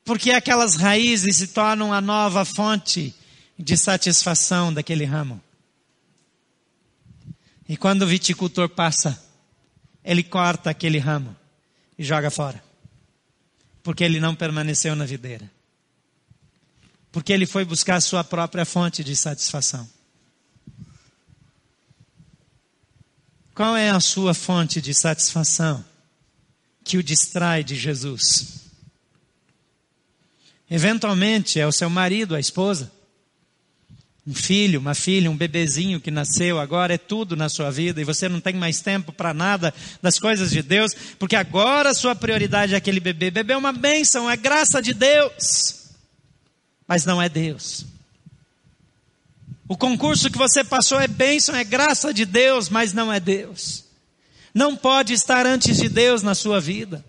Porque 0.03 0.31
aquelas 0.31 0.75
raízes 0.75 1.37
se 1.37 1.47
tornam 1.47 1.93
a 1.93 2.01
nova 2.01 2.45
fonte 2.45 3.13
de 3.57 3.77
satisfação 3.77 4.73
daquele 4.73 5.05
ramo. 5.05 5.41
E 7.67 7.75
quando 7.75 8.03
o 8.03 8.07
viticultor 8.07 8.69
passa, 8.69 9.19
ele 10.03 10.21
corta 10.21 10.69
aquele 10.69 10.99
ramo 10.99 11.35
e 11.97 12.03
joga 12.03 12.29
fora 12.29 12.65
porque 13.85 14.03
ele 14.03 14.19
não 14.19 14.33
permaneceu 14.33 14.95
na 14.95 15.05
videira. 15.05 15.49
Porque 17.11 17.31
ele 17.31 17.45
foi 17.45 17.63
buscar 17.63 17.97
a 17.97 18.01
sua 18.01 18.23
própria 18.23 18.65
fonte 18.65 19.03
de 19.03 19.15
satisfação. 19.15 19.87
Qual 23.53 23.77
é 23.77 23.91
a 23.91 23.99
sua 23.99 24.33
fonte 24.33 24.81
de 24.81 24.91
satisfação 24.91 25.85
que 26.83 26.97
o 26.97 27.03
distrai 27.03 27.63
de 27.63 27.75
Jesus? 27.75 28.71
Eventualmente 30.67 31.59
é 31.59 31.67
o 31.67 31.71
seu 31.71 31.89
marido, 31.89 32.35
a 32.35 32.39
esposa. 32.39 32.91
Um 34.27 34.33
filho, 34.33 34.79
uma 34.79 34.95
filha, 34.95 35.29
um 35.29 35.37
bebezinho 35.37 36.01
que 36.01 36.09
nasceu, 36.09 36.59
agora 36.59 36.95
é 36.95 36.97
tudo 36.97 37.35
na 37.35 37.47
sua 37.47 37.69
vida 37.69 38.01
e 38.01 38.03
você 38.03 38.27
não 38.27 38.41
tem 38.41 38.55
mais 38.55 38.81
tempo 38.81 39.11
para 39.11 39.33
nada 39.33 39.71
das 40.01 40.17
coisas 40.17 40.49
de 40.49 40.63
Deus, 40.63 40.93
porque 41.19 41.35
agora 41.35 41.91
a 41.91 41.93
sua 41.93 42.15
prioridade 42.15 42.73
é 42.73 42.77
aquele 42.77 42.99
bebê. 42.99 43.29
Bebê 43.29 43.53
é 43.53 43.57
uma 43.57 43.71
bênção, 43.71 44.29
é 44.29 44.35
graça 44.35 44.81
de 44.81 44.95
Deus, 44.95 45.91
mas 46.87 47.05
não 47.05 47.21
é 47.21 47.29
Deus. 47.29 47.85
O 49.67 49.77
concurso 49.77 50.29
que 50.29 50.37
você 50.37 50.63
passou 50.63 50.99
é 50.99 51.07
bênção, 51.07 51.55
é 51.55 51.63
graça 51.63 52.13
de 52.13 52.25
Deus, 52.25 52.67
mas 52.67 52.93
não 52.93 53.13
é 53.13 53.19
Deus. 53.19 53.83
Não 54.53 54.75
pode 54.75 55.13
estar 55.13 55.45
antes 55.45 55.77
de 55.77 55.89
Deus 55.89 56.23
na 56.23 56.33
sua 56.33 56.59
vida. 56.59 57.03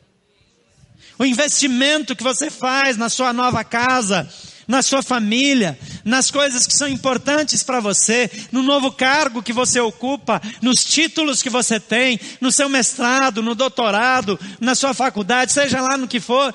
O 1.18 1.24
investimento 1.24 2.14
que 2.14 2.22
você 2.22 2.50
faz 2.50 2.96
na 2.96 3.08
sua 3.08 3.32
nova 3.32 3.64
casa, 3.64 4.28
na 4.66 4.82
sua 4.82 5.02
família, 5.02 5.78
nas 6.04 6.30
coisas 6.30 6.66
que 6.66 6.76
são 6.76 6.88
importantes 6.88 7.62
para 7.62 7.80
você, 7.80 8.30
no 8.50 8.62
novo 8.62 8.90
cargo 8.90 9.42
que 9.42 9.52
você 9.52 9.78
ocupa, 9.80 10.42
nos 10.60 10.84
títulos 10.84 11.42
que 11.42 11.50
você 11.50 11.78
tem, 11.78 12.18
no 12.40 12.50
seu 12.50 12.68
mestrado, 12.68 13.42
no 13.42 13.54
doutorado, 13.54 14.38
na 14.60 14.74
sua 14.74 14.92
faculdade, 14.92 15.52
seja 15.52 15.80
lá 15.80 15.96
no 15.96 16.08
que 16.08 16.20
for, 16.20 16.54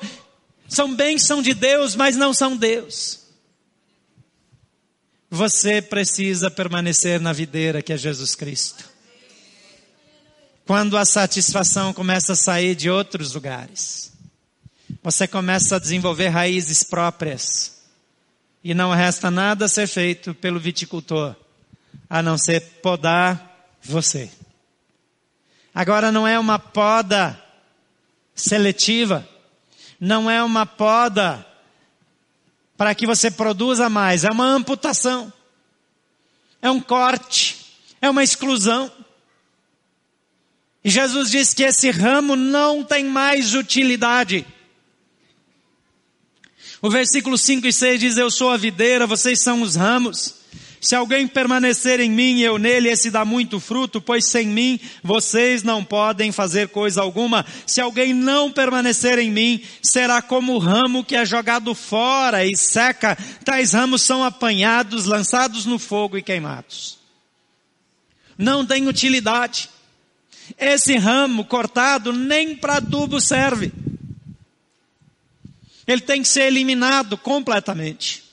são 0.68 0.94
bênção 0.94 1.40
de 1.40 1.54
Deus, 1.54 1.96
mas 1.96 2.16
não 2.16 2.34
são 2.34 2.56
Deus. 2.56 3.20
Você 5.30 5.80
precisa 5.80 6.50
permanecer 6.50 7.18
na 7.18 7.32
videira 7.32 7.80
que 7.80 7.92
é 7.92 7.96
Jesus 7.96 8.34
Cristo. 8.34 8.84
Quando 10.66 10.96
a 10.96 11.04
satisfação 11.04 11.92
começa 11.92 12.34
a 12.34 12.36
sair 12.36 12.74
de 12.74 12.90
outros 12.90 13.32
lugares, 13.32 14.12
você 15.02 15.26
começa 15.26 15.76
a 15.76 15.78
desenvolver 15.78 16.28
raízes 16.28 16.82
próprias 16.82 17.71
e 18.62 18.74
não 18.74 18.92
resta 18.92 19.30
nada 19.30 19.64
a 19.64 19.68
ser 19.68 19.86
feito 19.86 20.34
pelo 20.34 20.60
viticultor, 20.60 21.34
a 22.08 22.22
não 22.22 22.38
ser 22.38 22.60
podar 22.82 23.68
você. 23.82 24.30
Agora 25.74 26.12
não 26.12 26.26
é 26.26 26.38
uma 26.38 26.58
poda 26.58 27.40
seletiva, 28.34 29.26
não 29.98 30.30
é 30.30 30.42
uma 30.42 30.66
poda 30.66 31.46
para 32.76 32.94
que 32.94 33.06
você 33.06 33.30
produza 33.30 33.88
mais, 33.88 34.24
é 34.24 34.30
uma 34.30 34.46
amputação, 34.46 35.32
é 36.60 36.70
um 36.70 36.80
corte, 36.80 37.74
é 38.00 38.10
uma 38.10 38.22
exclusão. 38.22 38.90
E 40.84 40.90
Jesus 40.90 41.30
diz 41.30 41.54
que 41.54 41.62
esse 41.62 41.90
ramo 41.90 42.36
não 42.36 42.82
tem 42.84 43.04
mais 43.04 43.54
utilidade. 43.54 44.44
O 46.82 46.90
versículo 46.90 47.38
5 47.38 47.64
e 47.68 47.72
6 47.72 48.00
diz: 48.00 48.16
Eu 48.16 48.28
sou 48.28 48.50
a 48.50 48.56
videira, 48.56 49.06
vocês 49.06 49.40
são 49.40 49.62
os 49.62 49.76
ramos. 49.76 50.42
Se 50.80 50.96
alguém 50.96 51.28
permanecer 51.28 52.00
em 52.00 52.10
mim 52.10 52.38
e 52.38 52.42
eu 52.42 52.58
nele, 52.58 52.88
esse 52.88 53.08
dá 53.08 53.24
muito 53.24 53.60
fruto, 53.60 54.00
pois 54.00 54.26
sem 54.26 54.48
mim 54.48 54.80
vocês 55.00 55.62
não 55.62 55.84
podem 55.84 56.32
fazer 56.32 56.70
coisa 56.70 57.00
alguma. 57.00 57.46
Se 57.64 57.80
alguém 57.80 58.12
não 58.12 58.50
permanecer 58.50 59.16
em 59.20 59.30
mim, 59.30 59.62
será 59.80 60.20
como 60.20 60.54
o 60.54 60.58
ramo 60.58 61.04
que 61.04 61.14
é 61.14 61.24
jogado 61.24 61.72
fora 61.72 62.44
e 62.44 62.56
seca. 62.56 63.16
Tais 63.44 63.74
ramos 63.74 64.02
são 64.02 64.24
apanhados, 64.24 65.04
lançados 65.04 65.64
no 65.64 65.78
fogo 65.78 66.18
e 66.18 66.22
queimados. 66.22 66.98
Não 68.36 68.66
tem 68.66 68.88
utilidade. 68.88 69.70
Esse 70.58 70.96
ramo 70.96 71.44
cortado 71.44 72.12
nem 72.12 72.56
para 72.56 72.78
adubo 72.78 73.20
serve. 73.20 73.70
Ele 75.92 76.00
tem 76.00 76.22
que 76.22 76.28
ser 76.28 76.44
eliminado 76.44 77.18
completamente. 77.18 78.24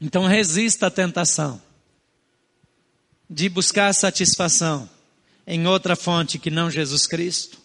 Então 0.00 0.26
resista 0.26 0.86
à 0.86 0.90
tentação 0.90 1.60
de 3.28 3.48
buscar 3.48 3.92
satisfação 3.92 4.88
em 5.46 5.66
outra 5.66 5.94
fonte 5.94 6.38
que 6.38 6.50
não 6.50 6.70
Jesus 6.70 7.06
Cristo. 7.06 7.58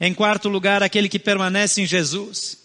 Em 0.00 0.12
quarto 0.12 0.48
lugar, 0.48 0.82
aquele 0.82 1.08
que 1.08 1.18
permanece 1.18 1.80
em 1.80 1.86
Jesus, 1.86 2.58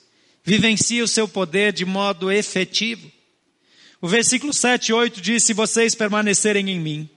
vivencia 0.43 1.03
o 1.03 1.07
seu 1.07 1.27
poder 1.27 1.71
de 1.71 1.85
modo 1.85 2.31
efetivo. 2.31 3.09
O 4.01 4.07
versículo 4.07 4.53
7 4.53 4.89
e 4.89 4.93
8 4.93 5.21
diz: 5.21 5.43
Se 5.43 5.53
vocês 5.53 5.95
permanecerem 5.95 6.69
em 6.69 6.79
mim, 6.79 7.09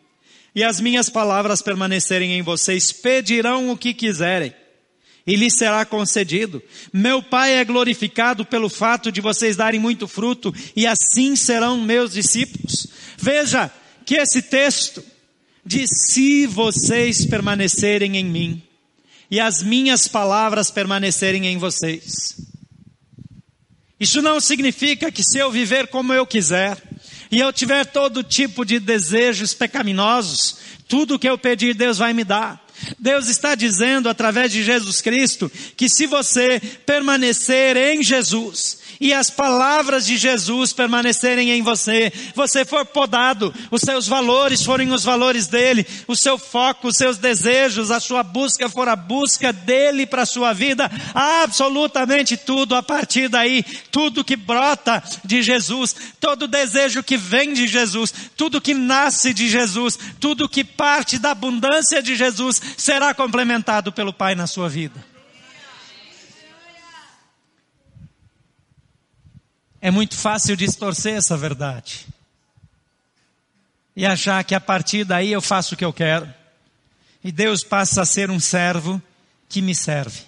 e 0.54 0.62
as 0.62 0.80
minhas 0.80 1.10
palavras 1.10 1.60
permanecerem 1.60 2.32
em 2.32 2.42
vocês, 2.42 2.92
pedirão 2.92 3.70
o 3.70 3.76
que 3.76 3.92
quiserem, 3.92 4.54
e 5.26 5.36
lhe 5.36 5.50
será 5.50 5.84
concedido. 5.84 6.62
Meu 6.92 7.22
Pai 7.22 7.56
é 7.56 7.64
glorificado 7.64 8.44
pelo 8.44 8.68
fato 8.68 9.10
de 9.10 9.20
vocês 9.20 9.56
darem 9.56 9.80
muito 9.80 10.06
fruto, 10.06 10.54
e 10.76 10.86
assim 10.86 11.34
serão 11.34 11.80
meus 11.80 12.12
discípulos. 12.12 12.86
Veja 13.16 13.70
que 14.04 14.16
esse 14.16 14.42
texto 14.42 15.02
diz: 15.64 15.90
se 16.08 16.46
vocês 16.46 17.24
permanecerem 17.24 18.16
em 18.16 18.24
mim, 18.24 18.62
e 19.30 19.40
as 19.40 19.62
minhas 19.62 20.06
palavras 20.06 20.70
permanecerem 20.70 21.46
em 21.46 21.58
vocês. 21.58 22.36
Isso 23.98 24.20
não 24.20 24.40
significa 24.40 25.10
que 25.10 25.22
se 25.22 25.38
eu 25.38 25.50
viver 25.50 25.88
como 25.88 26.12
eu 26.12 26.26
quiser, 26.26 26.80
e 27.30 27.40
eu 27.40 27.52
tiver 27.52 27.86
todo 27.86 28.22
tipo 28.22 28.64
de 28.64 28.78
desejos 28.78 29.54
pecaminosos, 29.54 30.56
tudo 30.86 31.18
que 31.18 31.28
eu 31.28 31.38
pedir 31.38 31.74
Deus 31.74 31.98
vai 31.98 32.12
me 32.12 32.22
dar. 32.22 32.63
Deus 32.98 33.28
está 33.28 33.54
dizendo 33.54 34.08
através 34.08 34.52
de 34.52 34.62
Jesus 34.62 35.00
Cristo 35.00 35.50
que 35.76 35.88
se 35.88 36.06
você 36.06 36.60
permanecer 36.84 37.76
em 37.76 38.02
Jesus 38.02 38.83
e 39.04 39.12
as 39.12 39.28
palavras 39.28 40.06
de 40.06 40.16
Jesus 40.16 40.72
permanecerem 40.72 41.50
em 41.50 41.60
você, 41.60 42.10
você 42.34 42.64
for 42.64 42.86
podado, 42.86 43.54
os 43.70 43.82
seus 43.82 44.08
valores 44.08 44.64
forem 44.64 44.92
os 44.92 45.04
valores 45.04 45.46
dele, 45.46 45.86
o 46.08 46.16
seu 46.16 46.38
foco, 46.38 46.88
os 46.88 46.96
seus 46.96 47.18
desejos, 47.18 47.90
a 47.90 48.00
sua 48.00 48.22
busca 48.22 48.66
for 48.66 48.88
a 48.88 48.96
busca 48.96 49.52
dele 49.52 50.06
para 50.06 50.22
a 50.22 50.26
sua 50.26 50.54
vida, 50.54 50.90
absolutamente 51.14 52.38
tudo 52.38 52.74
a 52.74 52.82
partir 52.82 53.28
daí, 53.28 53.62
tudo 53.90 54.24
que 54.24 54.36
brota 54.36 55.04
de 55.22 55.42
Jesus, 55.42 55.94
todo 56.18 56.48
desejo 56.48 57.02
que 57.02 57.18
vem 57.18 57.52
de 57.52 57.66
Jesus, 57.66 58.10
tudo 58.34 58.58
que 58.58 58.72
nasce 58.72 59.34
de 59.34 59.50
Jesus, 59.50 59.98
tudo 60.18 60.48
que 60.48 60.64
parte 60.64 61.18
da 61.18 61.32
abundância 61.32 62.02
de 62.02 62.16
Jesus 62.16 62.58
será 62.78 63.12
complementado 63.12 63.92
pelo 63.92 64.14
Pai 64.14 64.34
na 64.34 64.46
sua 64.46 64.70
vida. 64.70 65.13
É 69.84 69.90
muito 69.90 70.16
fácil 70.16 70.56
distorcer 70.56 71.14
essa 71.14 71.36
verdade. 71.36 72.06
E 73.94 74.06
achar 74.06 74.42
que 74.42 74.54
a 74.54 74.60
partir 74.60 75.04
daí 75.04 75.30
eu 75.30 75.42
faço 75.42 75.74
o 75.74 75.76
que 75.76 75.84
eu 75.84 75.92
quero. 75.92 76.26
E 77.22 77.30
Deus 77.30 77.62
passa 77.62 78.00
a 78.00 78.06
ser 78.06 78.30
um 78.30 78.40
servo 78.40 79.00
que 79.46 79.60
me 79.60 79.74
serve. 79.74 80.22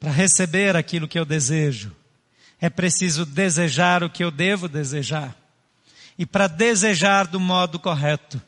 Para 0.00 0.10
receber 0.10 0.74
aquilo 0.74 1.06
que 1.06 1.18
eu 1.18 1.26
desejo, 1.26 1.94
é 2.58 2.70
preciso 2.70 3.26
desejar 3.26 4.02
o 4.02 4.08
que 4.08 4.24
eu 4.24 4.30
devo 4.30 4.66
desejar. 4.66 5.36
E 6.18 6.24
para 6.24 6.46
desejar 6.46 7.26
do 7.26 7.38
modo 7.38 7.78
correto, 7.78 8.40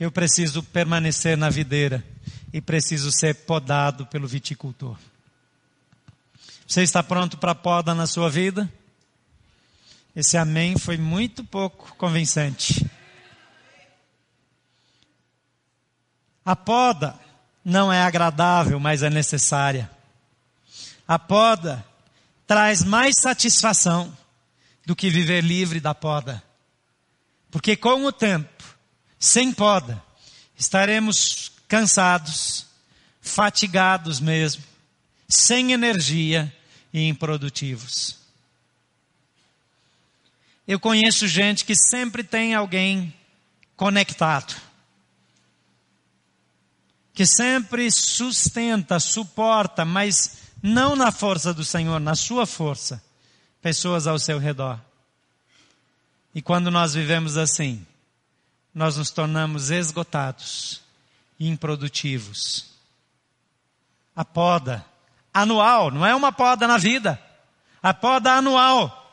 eu 0.00 0.10
preciso 0.10 0.64
permanecer 0.64 1.36
na 1.36 1.48
videira 1.48 2.04
e 2.52 2.60
preciso 2.60 3.12
ser 3.12 3.34
podado 3.34 4.04
pelo 4.06 4.26
viticultor. 4.26 4.98
Você 6.66 6.82
está 6.82 7.02
pronto 7.02 7.36
para 7.36 7.52
a 7.52 7.54
poda 7.54 7.94
na 7.94 8.06
sua 8.06 8.30
vida? 8.30 8.70
Esse 10.16 10.36
amém 10.36 10.78
foi 10.78 10.96
muito 10.96 11.44
pouco 11.44 11.94
convincente. 11.96 12.88
A 16.44 16.56
poda 16.56 17.18
não 17.64 17.92
é 17.92 18.02
agradável, 18.02 18.78
mas 18.78 19.02
é 19.02 19.10
necessária. 19.10 19.90
A 21.06 21.18
poda 21.18 21.84
traz 22.46 22.82
mais 22.82 23.16
satisfação 23.18 24.16
do 24.86 24.94
que 24.94 25.10
viver 25.10 25.42
livre 25.42 25.80
da 25.80 25.94
poda. 25.94 26.42
Porque 27.50 27.76
com 27.76 28.04
o 28.04 28.12
tempo, 28.12 28.64
sem 29.18 29.52
poda, 29.52 30.02
estaremos 30.56 31.52
cansados, 31.66 32.66
fatigados 33.20 34.20
mesmo, 34.20 34.62
sem 35.34 35.72
energia 35.72 36.54
e 36.92 37.08
improdutivos. 37.08 38.18
Eu 40.66 40.80
conheço 40.80 41.28
gente 41.28 41.64
que 41.64 41.74
sempre 41.74 42.24
tem 42.24 42.54
alguém 42.54 43.12
conectado, 43.76 44.54
que 47.12 47.26
sempre 47.26 47.90
sustenta, 47.90 48.98
suporta, 48.98 49.84
mas 49.84 50.38
não 50.62 50.96
na 50.96 51.12
força 51.12 51.52
do 51.52 51.64
Senhor, 51.64 52.00
na 52.00 52.14
sua 52.14 52.46
força, 52.46 53.02
pessoas 53.60 54.06
ao 54.06 54.18
seu 54.18 54.38
redor. 54.38 54.80
E 56.34 56.40
quando 56.40 56.70
nós 56.70 56.94
vivemos 56.94 57.36
assim, 57.36 57.86
nós 58.74 58.96
nos 58.96 59.10
tornamos 59.10 59.70
esgotados, 59.70 60.82
improdutivos. 61.38 62.72
A 64.16 64.24
poda 64.24 64.84
anual, 65.34 65.90
não 65.90 66.06
é 66.06 66.14
uma 66.14 66.30
poda 66.30 66.68
na 66.68 66.78
vida. 66.78 67.20
A 67.82 67.92
poda 67.92 68.32
anual 68.34 69.12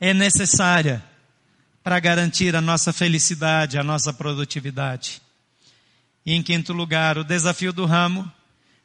é 0.00 0.14
necessária 0.14 1.04
para 1.84 2.00
garantir 2.00 2.56
a 2.56 2.60
nossa 2.60 2.92
felicidade, 2.92 3.78
a 3.78 3.84
nossa 3.84 4.12
produtividade. 4.12 5.22
E 6.24 6.32
em 6.32 6.42
quinto 6.42 6.72
lugar, 6.72 7.18
o 7.18 7.22
desafio 7.22 7.72
do 7.72 7.84
ramo 7.84 8.30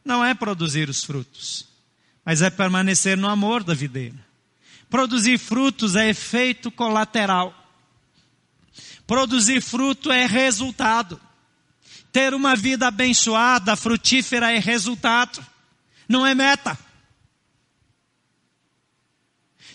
não 0.06 0.24
é 0.24 0.36
produzir 0.36 0.90
os 0.90 1.04
frutos, 1.04 1.68
mas 2.24 2.42
é 2.42 2.50
permanecer 2.50 3.18
no 3.18 3.28
amor 3.28 3.64
da 3.64 3.74
videira. 3.74 4.20
Produzir 4.90 5.40
frutos 5.40 5.96
é 5.96 6.10
efeito 6.10 6.70
colateral. 6.70 7.56
Produzir 9.08 9.62
fruto 9.62 10.12
é 10.12 10.26
resultado. 10.26 11.20
Ter 12.12 12.34
uma 12.34 12.56
vida 12.56 12.88
abençoada, 12.88 13.76
frutífera 13.76 14.52
é 14.52 14.60
resultado, 14.60 15.44
não 16.12 16.26
é 16.26 16.36
meta. 16.36 16.78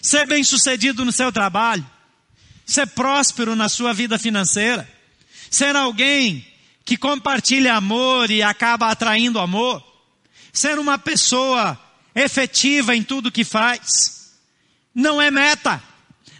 Ser 0.00 0.26
bem-sucedido 0.26 1.04
no 1.04 1.10
seu 1.10 1.32
trabalho, 1.32 1.84
ser 2.64 2.86
próspero 2.88 3.56
na 3.56 3.68
sua 3.68 3.92
vida 3.92 4.18
financeira, 4.18 4.88
ser 5.50 5.74
alguém 5.74 6.46
que 6.84 6.96
compartilha 6.96 7.74
amor 7.74 8.30
e 8.30 8.42
acaba 8.42 8.88
atraindo 8.88 9.40
amor, 9.40 9.82
ser 10.52 10.78
uma 10.78 10.98
pessoa 10.98 11.76
efetiva 12.14 12.94
em 12.94 13.02
tudo 13.02 13.32
que 13.32 13.44
faz, 13.44 14.32
não 14.94 15.20
é 15.20 15.30
meta, 15.30 15.82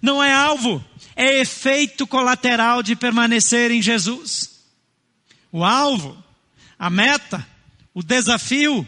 não 0.00 0.22
é 0.22 0.32
alvo, 0.32 0.84
é 1.16 1.40
efeito 1.40 2.06
colateral 2.06 2.82
de 2.82 2.94
permanecer 2.94 3.70
em 3.70 3.82
Jesus. 3.82 4.60
O 5.50 5.64
alvo, 5.64 6.22
a 6.78 6.88
meta, 6.88 7.46
o 7.92 8.02
desafio, 8.02 8.86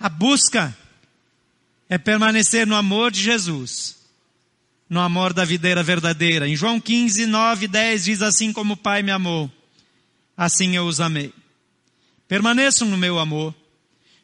a 0.00 0.08
busca 0.08 0.76
é 1.88 1.98
permanecer 1.98 2.66
no 2.66 2.74
amor 2.74 3.12
de 3.12 3.22
Jesus 3.22 4.00
no 4.90 4.98
amor 4.98 5.32
da 5.32 5.44
videira 5.44 5.84
verdadeira. 5.84 6.48
Em 6.48 6.56
João 6.56 6.80
15, 6.80 7.24
9 7.24 7.64
e 7.64 7.68
10 7.68 8.04
diz 8.04 8.22
assim 8.22 8.52
como 8.52 8.74
o 8.74 8.76
Pai 8.76 9.04
me 9.04 9.12
amou, 9.12 9.48
assim 10.36 10.74
eu 10.74 10.84
os 10.84 11.00
amei. 11.00 11.32
Permaneçam 12.26 12.88
no 12.88 12.96
meu 12.96 13.20
amor. 13.20 13.54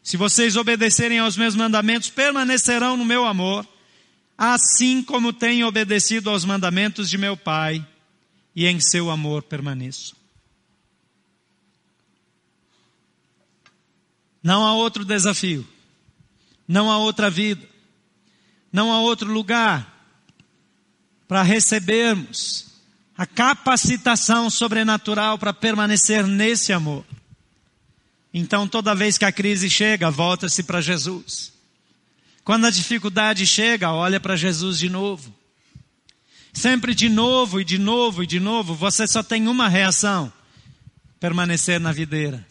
Se 0.03 0.17
vocês 0.17 0.57
obedecerem 0.57 1.21
aos 1.21 1.37
meus 1.37 1.55
mandamentos, 1.55 2.11
permanecerão 2.11 2.97
no 2.97 3.05
meu 3.05 3.25
amor, 3.25 3.67
assim 4.37 5.03
como 5.03 5.33
tenho 5.33 5.67
obedecido 5.67 6.31
aos 6.31 6.45
mandamentos 6.45 7.09
de 7.09 7.17
meu 7.17 7.37
Pai, 7.37 7.85
e 8.55 8.67
em 8.67 8.81
seu 8.81 9.11
amor 9.11 9.43
permaneço. 9.43 10.17
Não 14.47 14.65
há 14.65 14.75
outro 14.75 15.05
desafio, 15.05 15.67
não 16.69 16.89
há 16.89 16.99
outra 16.99 17.29
vida, 17.29 17.69
não 18.73 18.93
há 18.93 19.01
outro 19.01 19.29
lugar 19.29 19.93
para 21.27 21.43
recebermos 21.43 22.67
a 23.19 23.27
capacitação 23.27 24.49
sobrenatural 24.49 25.37
para 25.37 25.53
permanecer 25.53 26.25
nesse 26.25 26.73
amor. 26.73 27.05
Então, 28.33 28.69
toda 28.69 28.95
vez 28.95 29.19
que 29.19 29.25
a 29.25 29.33
crise 29.33 29.69
chega, 29.69 30.13
volta-se 30.13 30.63
para 30.63 30.81
Jesus. 30.81 31.53
Quando 32.45 32.67
a 32.69 32.71
dificuldade 32.71 33.45
chega, 33.45 33.91
olha 33.91 34.21
para 34.21 34.37
Jesus 34.37 34.79
de 34.79 34.89
novo. 34.89 35.35
Sempre 36.53 36.95
de 36.95 37.09
novo 37.09 37.61
e 37.61 37.65
de 37.65 37.79
novo 37.79 38.23
e 38.23 38.27
de 38.29 38.39
novo, 38.39 38.77
você 38.77 39.09
só 39.09 39.25
tem 39.25 39.49
uma 39.49 39.69
reação: 39.69 40.33
permanecer 41.19 41.81
na 41.81 41.91
videira, 41.91 42.47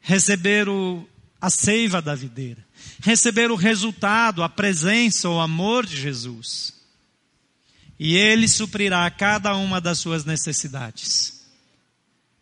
receber 0.00 0.68
o, 0.68 1.08
a 1.44 1.50
seiva 1.50 2.00
da 2.00 2.14
videira, 2.14 2.64
receber 3.02 3.50
o 3.50 3.54
resultado, 3.54 4.42
a 4.42 4.48
presença, 4.48 5.28
o 5.28 5.38
amor 5.38 5.84
de 5.84 5.94
Jesus 6.00 6.72
e 7.98 8.16
Ele 8.16 8.48
suprirá 8.48 9.10
cada 9.10 9.54
uma 9.54 9.78
das 9.78 9.98
suas 9.98 10.24
necessidades. 10.24 11.44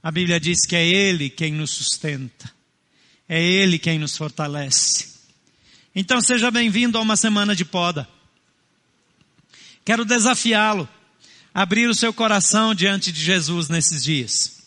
A 0.01 0.11
Bíblia 0.11 0.39
diz 0.39 0.65
que 0.67 0.77
é 0.77 0.87
Ele 0.87 1.29
quem 1.29 1.53
nos 1.53 1.73
sustenta, 1.73 2.49
é 3.29 3.43
Ele 3.43 3.77
quem 3.77 3.99
nos 3.99 4.17
fortalece. 4.17 5.09
Então 5.95 6.21
seja 6.21 6.49
bem-vindo 6.49 6.97
a 6.97 7.01
uma 7.01 7.17
semana 7.17 7.57
de 7.57 7.65
poda. 7.65 8.09
Quero 9.85 10.05
desafiá-lo 10.05 10.89
abrir 11.53 11.89
o 11.89 11.95
seu 11.95 12.13
coração 12.13 12.73
diante 12.73 13.11
de 13.11 13.21
Jesus 13.21 13.69
nesses 13.69 14.05
dias. 14.05 14.62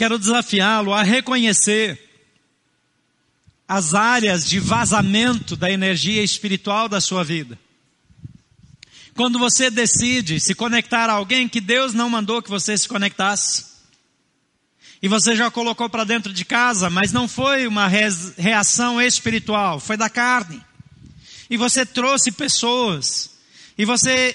Quero 0.00 0.18
desafiá-lo 0.18 0.94
a 0.94 1.02
reconhecer 1.02 2.00
as 3.68 3.92
áreas 3.92 4.48
de 4.48 4.58
vazamento 4.58 5.54
da 5.54 5.70
energia 5.70 6.22
espiritual 6.22 6.88
da 6.88 7.02
sua 7.02 7.22
vida. 7.22 7.58
Quando 9.14 9.38
você 9.38 9.70
decide 9.70 10.40
se 10.40 10.54
conectar 10.54 11.10
a 11.10 11.12
alguém 11.12 11.46
que 11.46 11.60
Deus 11.60 11.92
não 11.92 12.08
mandou 12.08 12.40
que 12.40 12.48
você 12.48 12.78
se 12.78 12.88
conectasse, 12.88 13.66
e 15.02 15.06
você 15.06 15.36
já 15.36 15.50
colocou 15.50 15.86
para 15.90 16.04
dentro 16.04 16.32
de 16.32 16.46
casa, 16.46 16.88
mas 16.88 17.12
não 17.12 17.28
foi 17.28 17.66
uma 17.66 17.86
reação 17.86 19.02
espiritual, 19.02 19.78
foi 19.78 19.98
da 19.98 20.08
carne. 20.08 20.62
E 21.50 21.58
você 21.58 21.84
trouxe 21.84 22.32
pessoas, 22.32 23.32
e 23.76 23.84
você 23.84 24.34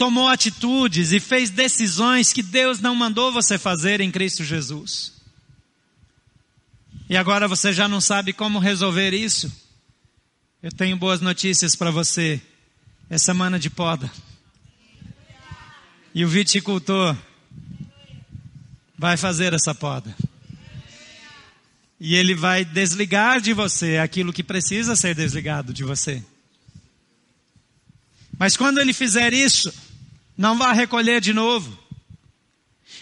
tomou 0.00 0.28
atitudes 0.28 1.12
e 1.12 1.20
fez 1.20 1.50
decisões 1.50 2.32
que 2.32 2.42
Deus 2.42 2.80
não 2.80 2.94
mandou 2.94 3.30
você 3.30 3.58
fazer 3.58 4.00
em 4.00 4.10
Cristo 4.10 4.42
Jesus. 4.42 5.12
E 7.06 7.18
agora 7.18 7.46
você 7.46 7.70
já 7.70 7.86
não 7.86 8.00
sabe 8.00 8.32
como 8.32 8.58
resolver 8.58 9.12
isso? 9.12 9.52
Eu 10.62 10.72
tenho 10.72 10.96
boas 10.96 11.20
notícias 11.20 11.76
para 11.76 11.90
você. 11.90 12.40
É 13.10 13.18
semana 13.18 13.58
de 13.58 13.68
poda. 13.68 14.10
E 16.14 16.24
o 16.24 16.28
viticultor 16.28 17.14
vai 18.96 19.18
fazer 19.18 19.52
essa 19.52 19.74
poda. 19.74 20.16
E 22.00 22.14
ele 22.14 22.34
vai 22.34 22.64
desligar 22.64 23.38
de 23.38 23.52
você 23.52 23.98
aquilo 23.98 24.32
que 24.32 24.42
precisa 24.42 24.96
ser 24.96 25.14
desligado 25.14 25.74
de 25.74 25.84
você. 25.84 26.24
Mas 28.38 28.56
quando 28.56 28.78
ele 28.78 28.94
fizer 28.94 29.34
isso, 29.34 29.89
não 30.36 30.56
vá 30.56 30.72
recolher 30.72 31.20
de 31.20 31.32
novo. 31.32 31.78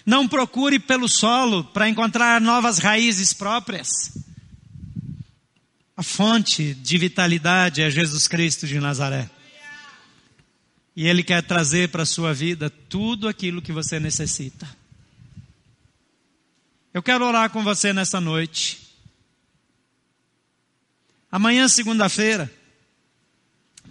Não 0.05 0.27
procure 0.27 0.79
pelo 0.79 1.09
solo 1.09 1.65
para 1.65 1.89
encontrar 1.89 2.41
novas 2.41 2.79
raízes 2.79 3.33
próprias. 3.33 3.89
A 5.97 6.03
fonte 6.03 6.75
de 6.75 6.97
vitalidade 6.97 7.83
é 7.83 7.91
Jesus 7.91 8.29
Cristo 8.29 8.67
de 8.67 8.79
Nazaré. 8.81 9.29
E 10.97 11.07
Ele 11.07 11.23
quer 11.23 11.43
trazer 11.43 11.91
para 11.91 12.03
a 12.03 12.07
sua 12.07 12.33
vida 12.33 12.71
tudo 12.71 13.29
aquilo 13.29 13.63
que 13.63 13.73
você 13.73 14.01
necessita. 14.01 14.69
Eu 16.93 17.03
quero 17.03 17.25
orar 17.25 17.51
com 17.51 17.63
você 17.63 17.93
nessa 17.93 18.21
noite. 18.21 18.81
Amanhã, 21.31 21.69
segunda-feira, 21.69 22.51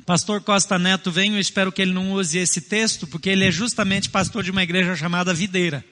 Pastor 0.08 0.40
Costa 0.40 0.80
Neto 0.80 1.12
vem, 1.12 1.34
eu 1.34 1.40
espero 1.42 1.70
que 1.70 1.82
ele 1.82 1.92
não 1.92 2.14
use 2.14 2.38
esse 2.38 2.62
texto, 2.62 3.06
porque 3.06 3.30
ele 3.30 3.44
é 3.44 3.52
justamente 3.52 4.10
pastor 4.10 4.42
de 4.42 4.50
uma 4.50 4.64
igreja 4.64 4.96
chamada 4.96 5.34
Videira. 5.34 5.84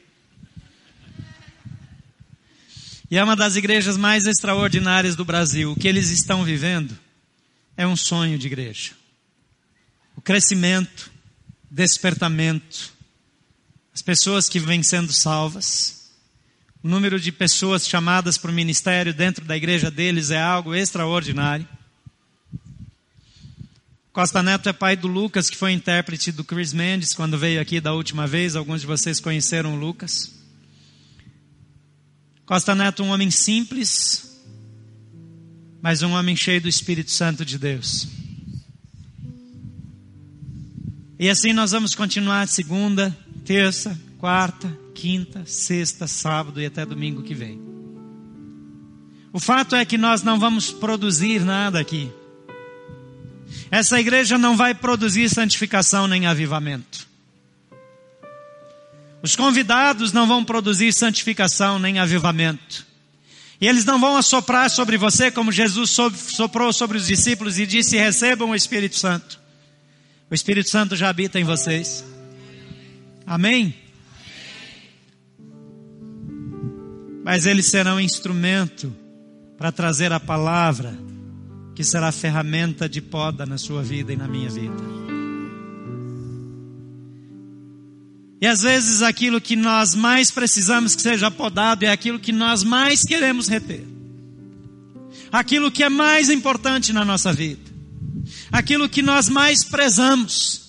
E 3.11 3.17
é 3.17 3.23
uma 3.23 3.35
das 3.35 3.57
igrejas 3.57 3.97
mais 3.97 4.25
extraordinárias 4.25 5.17
do 5.17 5.25
Brasil. 5.25 5.73
O 5.73 5.75
que 5.75 5.85
eles 5.85 6.11
estão 6.11 6.45
vivendo 6.45 6.97
é 7.75 7.85
um 7.85 7.97
sonho 7.97 8.39
de 8.39 8.47
igreja. 8.47 8.93
O 10.15 10.21
crescimento, 10.21 11.11
despertamento, 11.69 12.93
as 13.93 14.01
pessoas 14.01 14.47
que 14.47 14.59
vêm 14.59 14.81
sendo 14.81 15.11
salvas, 15.11 16.09
o 16.81 16.87
número 16.87 17.19
de 17.19 17.33
pessoas 17.33 17.85
chamadas 17.85 18.37
para 18.37 18.49
o 18.49 18.53
ministério 18.53 19.13
dentro 19.13 19.43
da 19.43 19.57
igreja 19.57 19.91
deles 19.91 20.31
é 20.31 20.41
algo 20.41 20.73
extraordinário. 20.73 21.67
Costa 24.15 24.41
Neto 24.41 24.69
é 24.69 24.71
pai 24.71 24.95
do 24.95 25.09
Lucas, 25.09 25.49
que 25.49 25.57
foi 25.57 25.73
intérprete 25.73 26.31
do 26.31 26.41
Chris 26.41 26.71
Mendes 26.71 27.13
quando 27.13 27.37
veio 27.37 27.59
aqui 27.59 27.81
da 27.81 27.91
última 27.91 28.25
vez. 28.25 28.55
Alguns 28.55 28.79
de 28.79 28.87
vocês 28.87 29.19
conheceram 29.19 29.73
o 29.73 29.77
Lucas. 29.77 30.33
Costa 32.45 32.73
Neto, 32.73 33.03
um 33.03 33.09
homem 33.09 33.29
simples, 33.29 34.41
mas 35.81 36.01
um 36.01 36.13
homem 36.13 36.33
cheio 36.33 36.61
do 36.61 36.69
Espírito 36.69 37.11
Santo 37.11 37.43
de 37.43 37.59
Deus. 37.59 38.07
E 41.19 41.29
assim 41.29 41.51
nós 41.51 41.71
vamos 41.71 41.93
continuar 41.93 42.47
segunda, 42.47 43.13
terça, 43.43 43.99
quarta, 44.17 44.71
quinta, 44.93 45.45
sexta, 45.45 46.07
sábado 46.07 46.61
e 46.61 46.65
até 46.65 46.85
domingo 46.85 47.21
que 47.21 47.33
vem. 47.33 47.59
O 49.33 49.41
fato 49.41 49.75
é 49.75 49.83
que 49.83 49.97
nós 49.97 50.23
não 50.23 50.39
vamos 50.39 50.71
produzir 50.71 51.41
nada 51.43 51.81
aqui. 51.81 52.09
Essa 53.71 53.99
igreja 53.99 54.37
não 54.37 54.55
vai 54.55 54.73
produzir 54.73 55.29
santificação 55.29 56.07
nem 56.07 56.25
avivamento. 56.27 57.07
Os 59.21 59.35
convidados 59.35 60.11
não 60.11 60.27
vão 60.27 60.45
produzir 60.45 60.93
santificação 60.93 61.79
nem 61.79 61.97
avivamento. 61.97 62.85
E 63.59 63.67
eles 63.67 63.85
não 63.85 63.99
vão 63.99 64.17
assoprar 64.17 64.69
sobre 64.69 64.97
você 64.97 65.31
como 65.31 65.51
Jesus 65.51 65.89
soprou 65.89 66.71
sobre 66.71 66.97
os 66.97 67.07
discípulos 67.07 67.57
e 67.57 67.65
disse: 67.65 67.97
recebam 67.97 68.51
o 68.51 68.55
Espírito 68.55 68.97
Santo. 68.97 69.39
O 70.29 70.35
Espírito 70.35 70.69
Santo 70.69 70.95
já 70.95 71.09
habita 71.09 71.39
em 71.39 71.43
vocês. 71.43 72.05
Amém? 73.25 73.73
Mas 77.23 77.47
eles 77.47 77.65
serão 77.65 77.99
instrumento 77.99 78.95
para 79.57 79.71
trazer 79.71 80.13
a 80.13 80.19
palavra 80.19 80.95
que 81.75 81.83
será 81.83 82.11
ferramenta 82.11 82.87
de 82.87 83.01
poda 83.01 83.45
na 83.45 83.57
sua 83.57 83.83
vida 83.83 84.13
e 84.13 84.15
na 84.15 84.27
minha 84.27 84.49
vida. 84.49 84.95
E 88.41 88.47
às 88.47 88.61
vezes 88.61 89.01
aquilo 89.01 89.41
que 89.41 89.55
nós 89.55 89.93
mais 89.93 90.31
precisamos 90.31 90.95
que 90.95 91.01
seja 91.01 91.29
podado 91.29 91.83
é 91.83 91.89
aquilo 91.89 92.19
que 92.19 92.31
nós 92.31 92.63
mais 92.63 93.03
queremos 93.03 93.47
reter. 93.47 93.85
Aquilo 95.31 95.71
que 95.71 95.83
é 95.83 95.89
mais 95.89 96.29
importante 96.29 96.93
na 96.93 97.03
nossa 97.03 97.33
vida. 97.33 97.61
Aquilo 98.51 98.87
que 98.87 99.01
nós 99.01 99.27
mais 99.27 99.63
prezamos. 99.63 100.64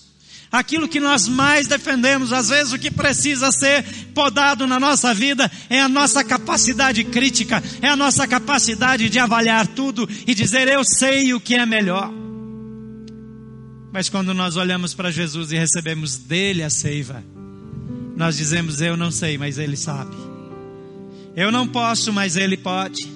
Aquilo 0.51 0.87
que 0.87 0.99
nós 0.99 1.27
mais 1.27 1.67
defendemos, 1.67 2.31
às 2.31 2.49
vezes 2.49 2.71
o 2.71 2.79
que 2.79 2.89
precisa 2.89 3.51
ser 3.51 3.83
podado 4.13 4.65
na 4.65 4.79
nossa 4.79 5.13
vida 5.13 5.51
é 5.69 5.81
a 5.81 5.89
nossa 5.89 6.23
capacidade 6.23 7.03
crítica, 7.03 7.61
é 7.81 7.89
a 7.89 7.95
nossa 7.95 8.25
capacidade 8.25 9.09
de 9.09 9.19
avaliar 9.19 9.67
tudo 9.67 10.07
e 10.25 10.33
dizer 10.33 10.67
eu 10.69 10.83
sei 10.85 11.33
o 11.33 11.39
que 11.39 11.55
é 11.55 11.65
melhor. 11.65 12.11
Mas 13.91 14.09
quando 14.09 14.33
nós 14.33 14.55
olhamos 14.55 14.93
para 14.93 15.11
Jesus 15.11 15.51
e 15.51 15.57
recebemos 15.57 16.17
dele 16.17 16.63
a 16.63 16.69
seiva, 16.69 17.23
nós 18.15 18.37
dizemos: 18.37 18.79
Eu 18.79 18.95
não 18.95 19.11
sei, 19.11 19.37
mas 19.37 19.57
Ele 19.57 19.75
sabe. 19.75 20.15
Eu 21.35 21.51
não 21.51 21.67
posso, 21.67 22.13
mas 22.13 22.35
Ele 22.35 22.57
pode. 22.57 23.07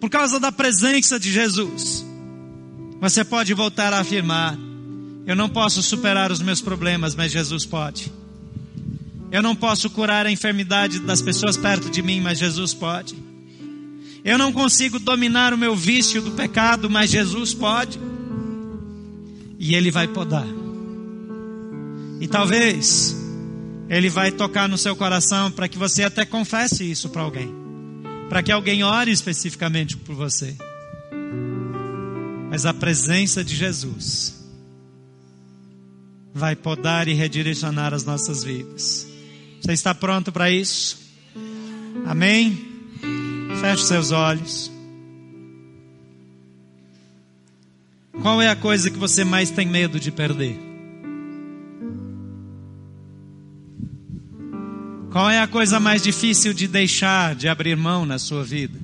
Por 0.00 0.10
causa 0.10 0.38
da 0.38 0.52
presença 0.52 1.18
de 1.18 1.32
Jesus, 1.32 2.04
você 3.00 3.24
pode 3.24 3.52
voltar 3.54 3.92
a 3.92 4.00
afirmar: 4.00 4.58
Eu 5.26 5.34
não 5.34 5.48
posso 5.48 5.82
superar 5.82 6.30
os 6.30 6.40
meus 6.40 6.60
problemas, 6.60 7.14
mas 7.14 7.32
Jesus 7.32 7.66
pode. 7.66 8.12
Eu 9.32 9.42
não 9.42 9.56
posso 9.56 9.90
curar 9.90 10.24
a 10.24 10.30
enfermidade 10.30 11.00
das 11.00 11.20
pessoas 11.20 11.56
perto 11.56 11.90
de 11.90 12.00
mim, 12.00 12.20
mas 12.20 12.38
Jesus 12.38 12.72
pode. 12.72 13.16
Eu 14.24 14.38
não 14.38 14.52
consigo 14.52 14.98
dominar 14.98 15.52
o 15.52 15.58
meu 15.58 15.74
vício 15.74 16.22
do 16.22 16.30
pecado, 16.30 16.88
mas 16.88 17.10
Jesus 17.10 17.52
pode. 17.52 17.98
E 19.58 19.74
Ele 19.74 19.90
vai 19.90 20.06
podar. 20.06 20.46
E 22.20 22.28
talvez 22.28 23.16
ele 23.88 24.08
vai 24.08 24.32
tocar 24.32 24.68
no 24.68 24.76
seu 24.76 24.96
coração 24.96 25.50
para 25.50 25.68
que 25.68 25.78
você 25.78 26.02
até 26.02 26.24
confesse 26.24 26.88
isso 26.90 27.08
para 27.08 27.22
alguém. 27.22 27.54
Para 28.28 28.42
que 28.42 28.50
alguém 28.50 28.82
ore 28.82 29.12
especificamente 29.12 29.96
por 29.96 30.14
você. 30.14 30.56
Mas 32.50 32.66
a 32.66 32.74
presença 32.74 33.44
de 33.44 33.54
Jesus 33.54 34.35
vai 36.36 36.54
podar 36.54 37.08
e 37.08 37.14
redirecionar 37.14 37.94
as 37.94 38.04
nossas 38.04 38.44
vidas. 38.44 39.08
Você 39.58 39.72
está 39.72 39.94
pronto 39.94 40.30
para 40.30 40.50
isso? 40.50 40.98
Amém? 42.04 42.62
Feche 43.58 43.84
seus 43.84 44.10
olhos. 44.10 44.70
Qual 48.20 48.42
é 48.42 48.50
a 48.50 48.56
coisa 48.56 48.90
que 48.90 48.98
você 48.98 49.24
mais 49.24 49.50
tem 49.50 49.66
medo 49.66 49.98
de 49.98 50.12
perder? 50.12 50.60
Qual 55.10 55.30
é 55.30 55.40
a 55.40 55.46
coisa 55.46 55.80
mais 55.80 56.02
difícil 56.02 56.52
de 56.52 56.68
deixar, 56.68 57.34
de 57.34 57.48
abrir 57.48 57.76
mão 57.76 58.04
na 58.04 58.18
sua 58.18 58.44
vida? 58.44 58.78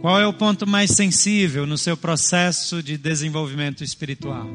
Qual 0.00 0.18
é 0.18 0.26
o 0.26 0.32
ponto 0.32 0.66
mais 0.66 0.92
sensível 0.92 1.66
no 1.66 1.76
seu 1.76 1.96
processo 1.96 2.82
de 2.82 2.96
desenvolvimento 2.96 3.84
espiritual? 3.84 4.46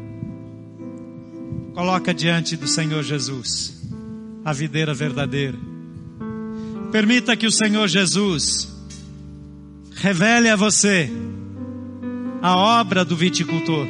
Coloca 1.73 2.13
diante 2.13 2.55
do 2.55 2.67
Senhor 2.67 3.03
Jesus 3.03 3.83
a 4.43 4.53
videira 4.53 4.93
verdadeira. 4.93 5.57
Permita 6.91 7.35
que 7.35 7.45
o 7.45 7.51
Senhor 7.51 7.87
Jesus 7.87 8.73
revele 9.95 10.49
a 10.49 10.55
você 10.55 11.09
a 12.41 12.55
obra 12.55 13.03
do 13.03 13.15
viticultor 13.15 13.87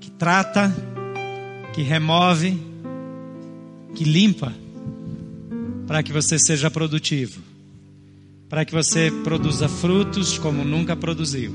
que 0.00 0.10
trata 0.10 0.72
que 1.74 1.82
remove, 1.82 2.56
que 3.96 4.04
limpa, 4.04 4.54
para 5.88 6.04
que 6.04 6.12
você 6.12 6.38
seja 6.38 6.70
produtivo, 6.70 7.42
para 8.48 8.64
que 8.64 8.72
você 8.72 9.10
produza 9.22 9.68
frutos 9.68 10.38
como 10.38 10.64
nunca 10.64 10.94
produziu, 10.94 11.52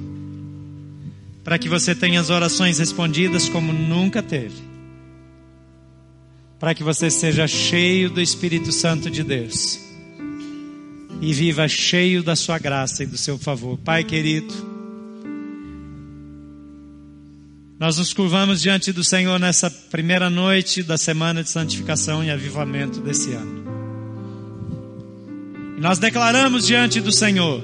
para 1.43 1.57
que 1.57 1.69
você 1.69 1.95
tenha 1.95 2.19
as 2.19 2.29
orações 2.29 2.79
respondidas 2.79 3.47
como 3.47 3.71
nunca 3.71 4.21
teve, 4.21 4.61
para 6.59 6.73
que 6.73 6.83
você 6.83 7.09
seja 7.09 7.47
cheio 7.47 8.09
do 8.09 8.21
Espírito 8.21 8.71
Santo 8.71 9.09
de 9.09 9.23
Deus 9.23 9.79
e 11.21 11.33
viva 11.33 11.67
cheio 11.67 12.23
da 12.23 12.35
sua 12.35 12.59
graça 12.59 13.03
e 13.03 13.05
do 13.05 13.17
seu 13.17 13.37
favor. 13.37 13.77
Pai 13.77 14.03
querido, 14.03 14.69
Nós 17.79 17.97
nos 17.97 18.11
curvamos 18.11 18.61
diante 18.61 18.91
do 18.91 19.05
Senhor 19.05 19.39
nessa 19.39 19.71
primeira 19.71 20.29
noite 20.29 20.83
da 20.83 20.97
semana 20.97 21.41
de 21.41 21.49
santificação 21.49 22.21
e 22.21 22.29
avivamento 22.29 22.99
desse 22.99 23.31
ano. 23.31 23.68
E 25.79 25.81
nós 25.81 25.97
declaramos 25.97 26.67
diante 26.67 26.99
do 26.99 27.09
Senhor 27.09 27.63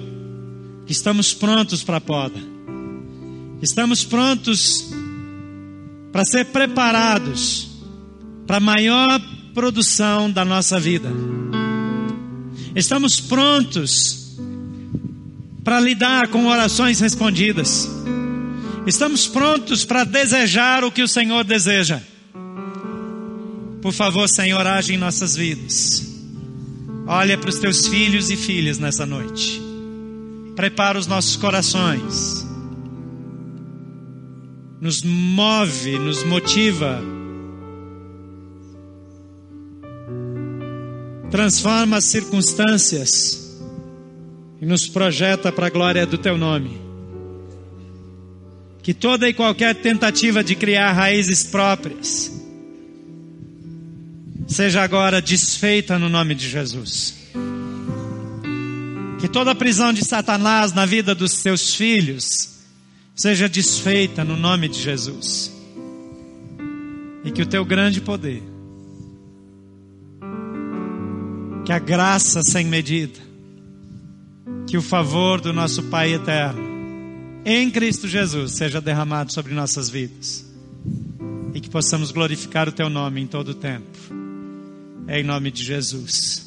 que 0.86 0.94
estamos 0.94 1.34
prontos 1.34 1.84
para 1.84 1.98
a 1.98 2.02
poda. 2.02 2.40
Estamos 3.62 4.06
prontos 4.06 4.90
para 6.14 6.24
ser 6.24 6.46
preparados 6.46 7.68
para 8.48 8.56
a 8.56 8.62
maior 8.62 9.20
produção 9.54 10.32
da 10.32 10.46
nossa 10.46 10.80
vida. 10.80 11.12
Estamos 12.74 13.20
prontos 13.20 14.38
para 15.62 15.82
lidar 15.82 16.30
com 16.30 16.48
orações 16.48 17.02
respondidas. 17.02 17.90
Estamos 18.88 19.28
prontos 19.28 19.84
para 19.84 20.06
desejar 20.06 20.86
o 20.86 20.92
que 20.92 21.04
o 21.04 21.08
Senhor 21.08 21.44
deseja. 21.44 22.02
Por 23.82 23.92
favor, 23.92 24.30
Senhor, 24.30 24.66
age 24.66 24.94
em 24.94 24.98
nossas 24.98 25.36
vidas. 25.36 26.15
Olha 27.08 27.38
para 27.38 27.50
os 27.50 27.60
teus 27.60 27.88
filhos 27.88 28.30
e 28.30 28.36
filhas 28.36 28.80
nessa 28.80 29.06
noite. 29.06 29.62
Prepara 30.56 30.98
os 30.98 31.08
nossos 31.08 31.36
corações. 31.36 32.46
Nos 34.80 35.04
move, 35.04 36.00
nos 36.00 36.24
motiva. 36.24 37.02
Transforma 41.30 41.98
as 41.98 42.06
circunstâncias 42.06 43.62
e 44.62 44.66
nos 44.66 44.88
projeta 44.88 45.52
para 45.52 45.68
a 45.68 45.70
glória 45.70 46.06
do 46.06 46.18
teu 46.18 46.38
nome 46.38 46.86
que 48.86 48.94
toda 48.94 49.28
e 49.28 49.34
qualquer 49.34 49.74
tentativa 49.74 50.44
de 50.44 50.54
criar 50.54 50.92
raízes 50.92 51.44
próprias 51.44 52.45
seja 54.56 54.82
agora 54.82 55.22
desfeita 55.22 56.00
no 56.00 56.08
nome 56.08 56.34
de 56.34 56.50
Jesus. 56.50 57.14
Que 59.20 59.28
toda 59.28 59.54
prisão 59.54 59.92
de 59.92 60.06
Satanás 60.06 60.72
na 60.72 60.86
vida 60.86 61.14
dos 61.14 61.34
seus 61.34 61.76
filhos 61.76 62.56
seja 63.14 63.50
desfeita 63.50 64.24
no 64.24 64.38
nome 64.38 64.70
de 64.70 64.82
Jesus. 64.82 65.52
E 67.26 67.32
que 67.32 67.42
o 67.42 67.46
teu 67.46 67.66
grande 67.66 68.00
poder, 68.00 68.42
que 71.66 71.74
a 71.74 71.80
graça 71.80 72.42
sem 72.42 72.66
medida, 72.66 73.20
que 74.68 74.78
o 74.78 74.82
favor 74.82 75.42
do 75.42 75.52
nosso 75.52 75.84
Pai 75.84 76.14
eterno, 76.14 76.64
em 77.44 77.70
Cristo 77.70 78.08
Jesus 78.08 78.54
seja 78.54 78.80
derramado 78.80 79.34
sobre 79.34 79.54
nossas 79.54 79.90
vidas. 79.90 80.46
E 81.54 81.60
que 81.60 81.70
possamos 81.70 82.12
glorificar 82.12 82.70
o 82.70 82.72
teu 82.72 82.90
nome 82.90 83.20
em 83.20 83.28
todo 83.28 83.50
o 83.50 83.54
tempo. 83.54 84.25
Em 85.08 85.24
nome 85.24 85.52
de 85.52 85.64
Jesus. 85.64 86.45